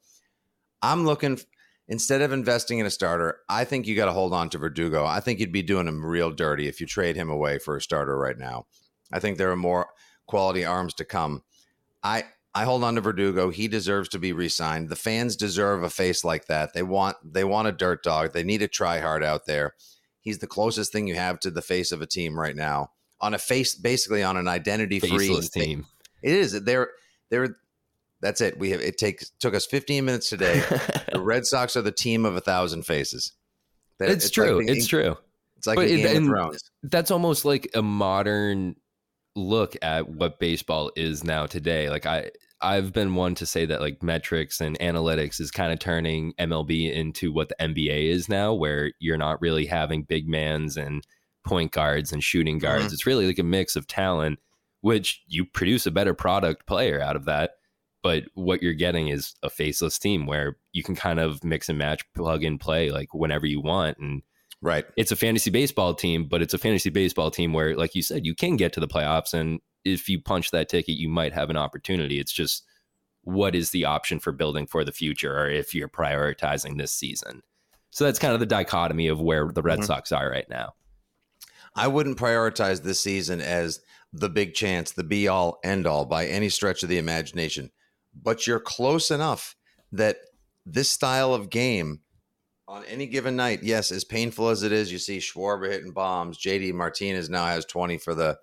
I'm 0.82 1.04
looking 1.06 1.38
instead 1.88 2.20
of 2.20 2.32
investing 2.32 2.80
in 2.80 2.86
a 2.86 2.90
starter, 2.90 3.38
I 3.48 3.64
think 3.64 3.86
you 3.86 3.94
got 3.94 4.06
to 4.06 4.12
hold 4.12 4.34
on 4.34 4.50
to 4.50 4.58
Verdugo. 4.58 5.04
I 5.04 5.20
think 5.20 5.38
you'd 5.38 5.52
be 5.52 5.62
doing 5.62 5.86
him 5.86 6.04
real 6.04 6.32
dirty 6.32 6.66
if 6.66 6.80
you 6.80 6.86
trade 6.86 7.14
him 7.14 7.30
away 7.30 7.58
for 7.58 7.76
a 7.76 7.80
starter 7.80 8.18
right 8.18 8.36
now. 8.36 8.66
I 9.12 9.20
think 9.20 9.38
there 9.38 9.52
are 9.52 9.56
more 9.56 9.86
quality 10.26 10.64
arms 10.64 10.94
to 10.94 11.04
come. 11.04 11.44
I 12.02 12.24
I 12.56 12.64
hold 12.64 12.82
on 12.84 12.94
to 12.94 13.02
Verdugo. 13.02 13.50
He 13.50 13.68
deserves 13.68 14.08
to 14.08 14.18
be 14.18 14.32
re-signed. 14.32 14.88
The 14.88 14.96
fans 14.96 15.36
deserve 15.36 15.82
a 15.82 15.90
face 15.90 16.24
like 16.24 16.46
that. 16.46 16.72
They 16.72 16.82
want 16.82 17.18
they 17.22 17.44
want 17.44 17.68
a 17.68 17.72
dirt 17.72 18.02
dog. 18.02 18.32
They 18.32 18.44
need 18.44 18.62
a 18.62 18.66
try 18.68 18.98
hard 19.00 19.22
out 19.22 19.44
there. 19.44 19.74
He's 20.22 20.38
the 20.38 20.46
closest 20.46 20.90
thing 20.90 21.06
you 21.06 21.16
have 21.16 21.38
to 21.40 21.50
the 21.50 21.60
face 21.60 21.92
of 21.92 22.00
a 22.00 22.06
team 22.06 22.40
right 22.40 22.56
now. 22.56 22.92
On 23.20 23.34
a 23.34 23.38
face, 23.38 23.74
basically 23.74 24.22
on 24.22 24.38
an 24.38 24.48
identity 24.48 25.00
free 25.00 25.38
team. 25.52 25.84
It 26.22 26.32
is. 26.32 26.64
They're 26.64 26.88
they're. 27.28 27.56
That's 28.22 28.40
it. 28.40 28.58
We 28.58 28.70
have. 28.70 28.80
It 28.80 28.96
takes 28.96 29.28
took 29.38 29.54
us 29.54 29.66
15 29.66 30.06
minutes 30.06 30.30
today. 30.30 30.60
the 31.12 31.20
Red 31.20 31.44
Sox 31.44 31.76
are 31.76 31.82
the 31.82 31.92
team 31.92 32.24
of 32.24 32.36
a 32.36 32.40
thousand 32.40 32.84
faces. 32.84 33.32
That- 33.98 34.08
it's, 34.08 34.24
like 34.24 34.32
true. 34.32 34.64
the- 34.64 34.72
it's 34.72 34.86
true. 34.86 35.18
It's 35.58 35.66
like 35.66 35.76
But 35.76 35.88
a 35.88 35.92
it- 35.92 35.96
Game 35.98 36.22
of 36.22 36.28
Thrones. 36.30 36.70
That's 36.84 37.10
almost 37.10 37.44
like 37.44 37.68
a 37.74 37.82
modern 37.82 38.76
look 39.34 39.76
at 39.82 40.08
what 40.08 40.38
baseball 40.38 40.90
is 40.96 41.22
now 41.22 41.44
today. 41.44 41.90
Like 41.90 42.06
I 42.06 42.30
I've 42.62 42.92
been 42.92 43.14
one 43.14 43.34
to 43.36 43.46
say 43.46 43.66
that 43.66 43.80
like 43.80 44.02
metrics 44.02 44.60
and 44.60 44.78
analytics 44.78 45.40
is 45.40 45.50
kind 45.50 45.72
of 45.72 45.78
turning 45.78 46.32
MLB 46.38 46.92
into 46.92 47.32
what 47.32 47.48
the 47.50 47.56
NBA 47.60 48.08
is 48.08 48.28
now 48.28 48.54
where 48.54 48.92
you're 48.98 49.18
not 49.18 49.40
really 49.42 49.66
having 49.66 50.02
big 50.04 50.26
mans 50.28 50.76
and 50.76 51.04
point 51.46 51.72
guards 51.72 52.12
and 52.12 52.24
shooting 52.24 52.58
guards. 52.58 52.86
Mhm. 52.86 52.92
It's 52.94 53.06
really 53.06 53.26
like 53.26 53.38
a 53.38 53.42
mix 53.44 53.76
of 53.76 53.86
talent 53.86 54.38
which 54.82 55.22
you 55.26 55.44
produce 55.44 55.84
a 55.86 55.90
better 55.90 56.14
product 56.14 56.66
player 56.66 57.00
out 57.00 57.16
of 57.16 57.24
that. 57.24 57.52
But 58.04 58.24
what 58.34 58.62
you're 58.62 58.72
getting 58.72 59.08
is 59.08 59.34
a 59.42 59.50
faceless 59.50 59.98
team 59.98 60.26
where 60.26 60.58
you 60.72 60.84
can 60.84 60.94
kind 60.94 61.18
of 61.18 61.42
mix 61.42 61.68
and 61.68 61.76
match, 61.78 62.04
plug 62.14 62.44
and 62.44 62.60
play 62.60 62.90
like 62.90 63.12
whenever 63.12 63.46
you 63.46 63.60
want. 63.60 63.98
And 63.98 64.22
Right. 64.62 64.84
it's 64.96 65.10
a 65.10 65.16
fantasy 65.16 65.50
baseball 65.50 65.94
team, 65.94 66.28
but 66.28 66.40
it's 66.40 66.54
a 66.54 66.58
fantasy 66.58 66.90
baseball 66.90 67.32
team 67.32 67.52
where, 67.52 67.74
like 67.76 67.96
you 67.96 68.02
said, 68.02 68.24
you 68.24 68.34
can 68.34 68.56
get 68.56 68.72
to 68.74 68.80
the 68.80 68.86
playoffs. 68.86 69.34
And 69.34 69.60
if 69.86 70.08
you 70.08 70.20
punch 70.20 70.50
that 70.50 70.68
ticket, 70.68 70.96
you 70.96 71.08
might 71.08 71.32
have 71.32 71.50
an 71.50 71.56
opportunity. 71.56 72.18
It's 72.18 72.32
just 72.32 72.64
what 73.22 73.54
is 73.54 73.70
the 73.70 73.84
option 73.84 74.18
for 74.20 74.32
building 74.32 74.66
for 74.66 74.84
the 74.84 74.92
future 74.92 75.36
or 75.36 75.48
if 75.48 75.74
you're 75.74 75.88
prioritizing 75.88 76.78
this 76.78 76.92
season. 76.92 77.42
So 77.90 78.04
that's 78.04 78.18
kind 78.18 78.34
of 78.34 78.40
the 78.40 78.46
dichotomy 78.46 79.08
of 79.08 79.20
where 79.20 79.50
the 79.52 79.62
Red 79.62 79.80
Mhm. 79.80 79.86
Sox 79.86 80.12
are 80.12 80.30
right 80.30 80.48
now. 80.48 80.74
I 81.74 81.88
wouldn't 81.88 82.18
prioritize 82.18 82.82
this 82.82 83.00
season 83.00 83.40
as 83.40 83.80
the 84.12 84.28
big 84.28 84.54
chance, 84.54 84.92
the 84.92 85.04
be 85.04 85.28
all 85.28 85.58
end 85.64 85.86
all 85.86 86.04
by 86.04 86.26
any 86.26 86.48
stretch 86.48 86.82
of 86.82 86.88
the 86.88 86.98
imagination. 86.98 87.70
But 88.14 88.46
you're 88.46 88.60
close 88.60 89.10
enough 89.10 89.56
that 89.92 90.18
this 90.64 90.90
style 90.90 91.34
of 91.34 91.50
game 91.50 92.00
on 92.68 92.84
any 92.86 93.06
given 93.06 93.36
night, 93.36 93.62
yes, 93.62 93.92
as 93.92 94.04
painful 94.04 94.48
as 94.48 94.62
it 94.62 94.72
is, 94.72 94.90
you 94.90 94.98
see 94.98 95.18
Schwarber 95.18 95.70
hitting 95.70 95.92
bombs. 95.92 96.38
JD 96.38 96.72
Martinez 96.72 97.28
now 97.30 97.46
has 97.46 97.64
20 97.64 97.98
for 97.98 98.14
the 98.14 98.38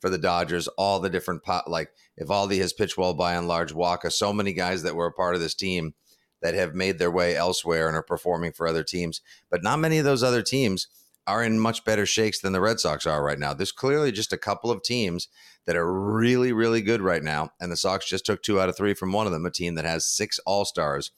for 0.00 0.10
the 0.10 0.18
Dodgers. 0.18 0.68
All 0.68 1.00
the 1.00 1.10
different 1.10 1.42
pot 1.42 1.70
like 1.70 1.90
Eovaldi 2.20 2.58
has 2.58 2.72
pitched 2.72 2.98
well 2.98 3.14
by 3.14 3.34
and 3.34 3.48
large. 3.48 3.72
Wacha, 3.72 4.12
so 4.12 4.32
many 4.32 4.52
guys 4.52 4.82
that 4.82 4.94
were 4.94 5.06
a 5.06 5.12
part 5.12 5.34
of 5.34 5.40
this 5.40 5.54
team 5.54 5.94
that 6.40 6.54
have 6.54 6.74
made 6.74 6.98
their 6.98 7.10
way 7.10 7.36
elsewhere 7.36 7.88
and 7.88 7.96
are 7.96 8.02
performing 8.02 8.52
for 8.52 8.66
other 8.66 8.84
teams. 8.84 9.20
But 9.50 9.62
not 9.62 9.80
many 9.80 9.98
of 9.98 10.04
those 10.04 10.22
other 10.22 10.42
teams 10.42 10.86
are 11.26 11.44
in 11.44 11.58
much 11.58 11.84
better 11.84 12.06
shakes 12.06 12.40
than 12.40 12.52
the 12.52 12.60
Red 12.60 12.80
Sox 12.80 13.06
are 13.06 13.22
right 13.22 13.38
now. 13.38 13.52
There's 13.52 13.72
clearly 13.72 14.12
just 14.12 14.32
a 14.32 14.38
couple 14.38 14.70
of 14.70 14.82
teams 14.82 15.28
that 15.66 15.76
are 15.76 15.92
really, 15.92 16.52
really 16.52 16.80
good 16.80 17.02
right 17.02 17.22
now. 17.22 17.50
And 17.60 17.70
the 17.70 17.76
Sox 17.76 18.08
just 18.08 18.24
took 18.24 18.42
two 18.42 18.58
out 18.58 18.70
of 18.70 18.76
three 18.76 18.94
from 18.94 19.12
one 19.12 19.26
of 19.26 19.32
them, 19.32 19.44
a 19.44 19.50
team 19.50 19.74
that 19.74 19.84
has 19.84 20.06
six 20.06 20.38
All 20.46 20.64
Stars 20.64 21.10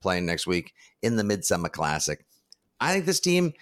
playing 0.00 0.26
next 0.26 0.46
week 0.46 0.72
in 1.02 1.16
the 1.16 1.24
Midsummer 1.24 1.68
Classic. 1.68 2.24
I 2.78 2.92
think 2.92 3.06
this 3.06 3.18
team, 3.18 3.54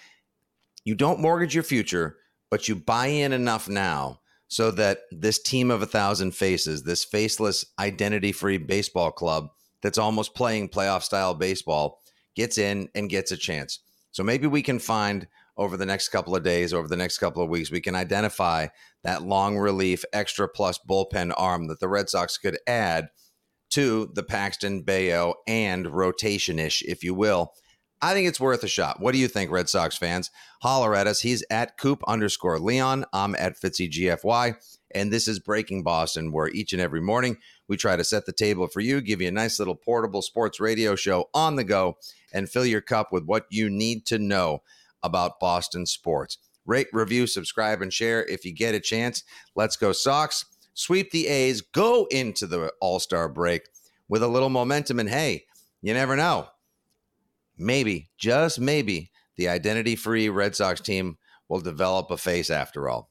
you 0.85 0.95
don't 0.95 1.21
mortgage 1.21 1.55
your 1.55 1.65
future, 1.65 2.19
but 2.51 2.69
you 2.69 2.77
buy 2.77 3.07
in 3.07 3.33
enough 3.33 3.69
now 3.69 4.21
so 4.49 4.71
that 4.73 5.01
this 5.11 5.43
team 5.43 5.71
of 5.71 5.83
a 5.83 5.87
thousand 5.87 6.33
faces, 6.33 6.83
this 6.83 7.05
faceless, 7.05 7.65
identity 7.79 8.33
free 8.33 8.59
baseball 8.59 9.11
club 9.11 9.49
that's 9.83 9.99
almost 9.99 10.35
playing 10.35 10.69
playoff 10.69 11.03
style 11.03 11.35
baseball, 11.35 12.01
gets 12.35 12.59
in 12.59 12.89
and 12.95 13.11
gets 13.11 13.33
a 13.33 13.37
chance. 13.37 13.81
So 14.11 14.23
maybe 14.23 14.47
we 14.47 14.63
can 14.63 14.79
find 14.79 15.27
over 15.57 15.77
the 15.77 15.87
next 15.87 16.09
couple 16.09 16.35
of 16.35 16.43
days, 16.43 16.73
over 16.73 16.89
the 16.89 16.97
next 16.97 17.19
couple 17.19 17.43
of 17.43 17.49
weeks, 17.49 17.71
we 17.71 17.81
can 17.81 17.95
identify 17.95 18.69
that 19.03 19.23
long 19.23 19.57
relief, 19.57 20.05
extra 20.13 20.49
plus 20.49 20.79
bullpen 20.79 21.33
arm 21.37 21.69
that 21.69 21.81
the 21.81 21.89
Red 21.89 22.09
Sox 22.09 22.39
could 22.39 22.59
add 22.67 23.09
to 23.71 24.11
the 24.15 24.23
Paxton, 24.23 24.83
Bello, 24.83 25.35
and 25.47 25.87
rotation 25.87 26.59
ish, 26.59 26.83
if 26.83 27.03
you 27.03 27.15
will. 27.15 27.53
I 28.05 28.13
think 28.13 28.29
it's 28.29 28.39
worth 28.39 28.63
a 28.63 28.69
shot. 28.69 29.01
What 29.01 29.13
do 29.13 29.19
you 29.19 29.29
think, 29.29 29.51
Red 29.51 29.71
Sox 29.71 29.97
fans? 29.97 30.31
Holler 30.61 30.95
at 30.95 31.07
us. 31.07 31.23
He's 31.23 31.43
at 31.49 31.79
Coop 31.79 32.03
underscore 32.07 32.59
Leon. 32.59 33.07
I'm 33.15 33.35
at 33.37 33.59
Fitzy 33.59 33.91
GFY. 33.91 34.57
And 34.95 35.11
this 35.11 35.27
is 35.27 35.39
Breaking 35.39 35.83
Boston, 35.83 36.31
where 36.31 36.49
each 36.49 36.75
and 36.75 36.83
every 36.83 37.01
morning 37.01 37.39
we 37.67 37.79
try 37.79 37.97
to 37.97 38.05
set 38.05 38.27
the 38.27 38.33
table 38.33 38.67
for 38.67 38.81
you, 38.81 39.01
give 39.01 39.23
you 39.23 39.29
a 39.29 39.31
nice 39.33 39.59
little 39.59 39.75
portable 39.75 40.21
sports 40.21 40.61
radio 40.61 40.95
show 40.95 41.31
on 41.33 41.57
the 41.57 41.65
go, 41.65 41.97
and 42.31 42.51
fill 42.51 42.67
your 42.67 42.83
cup 42.83 43.11
with 43.11 43.25
what 43.25 43.47
you 43.49 43.71
need 43.71 44.05
to 44.05 44.19
know 44.19 44.59
about 45.03 45.41
Boston 45.41 45.87
sports. 45.87 46.37
Rate, 46.67 46.89
review, 46.93 47.27
subscribe, 47.27 47.81
and 47.81 47.91
share 47.91 48.23
if 48.27 48.45
you 48.45 48.53
get 48.53 48.75
a 48.75 48.81
chance. 48.81 49.25
Let's 49.57 49.79
go, 49.79 49.93
Sox. 49.93 50.45
Sweep 50.75 51.11
the 51.11 51.27
A's, 51.27 51.63
go 51.63 52.07
into 52.11 52.47
the 52.47 52.71
All 52.83 53.01
Star 53.01 53.31
break 53.31 53.63
with 54.11 54.23
a 54.23 54.29
little 54.29 54.51
momentum. 54.51 55.01
And 55.01 55.09
hey, 55.09 55.47
you 55.81 55.95
never 55.95 56.17
know. 56.17 56.49
Maybe, 57.57 58.11
just 58.19 58.61
maybe, 58.61 59.11
the 59.37 59.49
identity 59.49 59.97
free 59.97 60.29
Red 60.29 60.57
Sox 60.57 60.81
team 60.81 61.19
will 61.49 61.61
develop 61.61 62.11
a 62.11 62.17
face 62.17 62.51
after 62.51 62.89
all. 62.89 63.11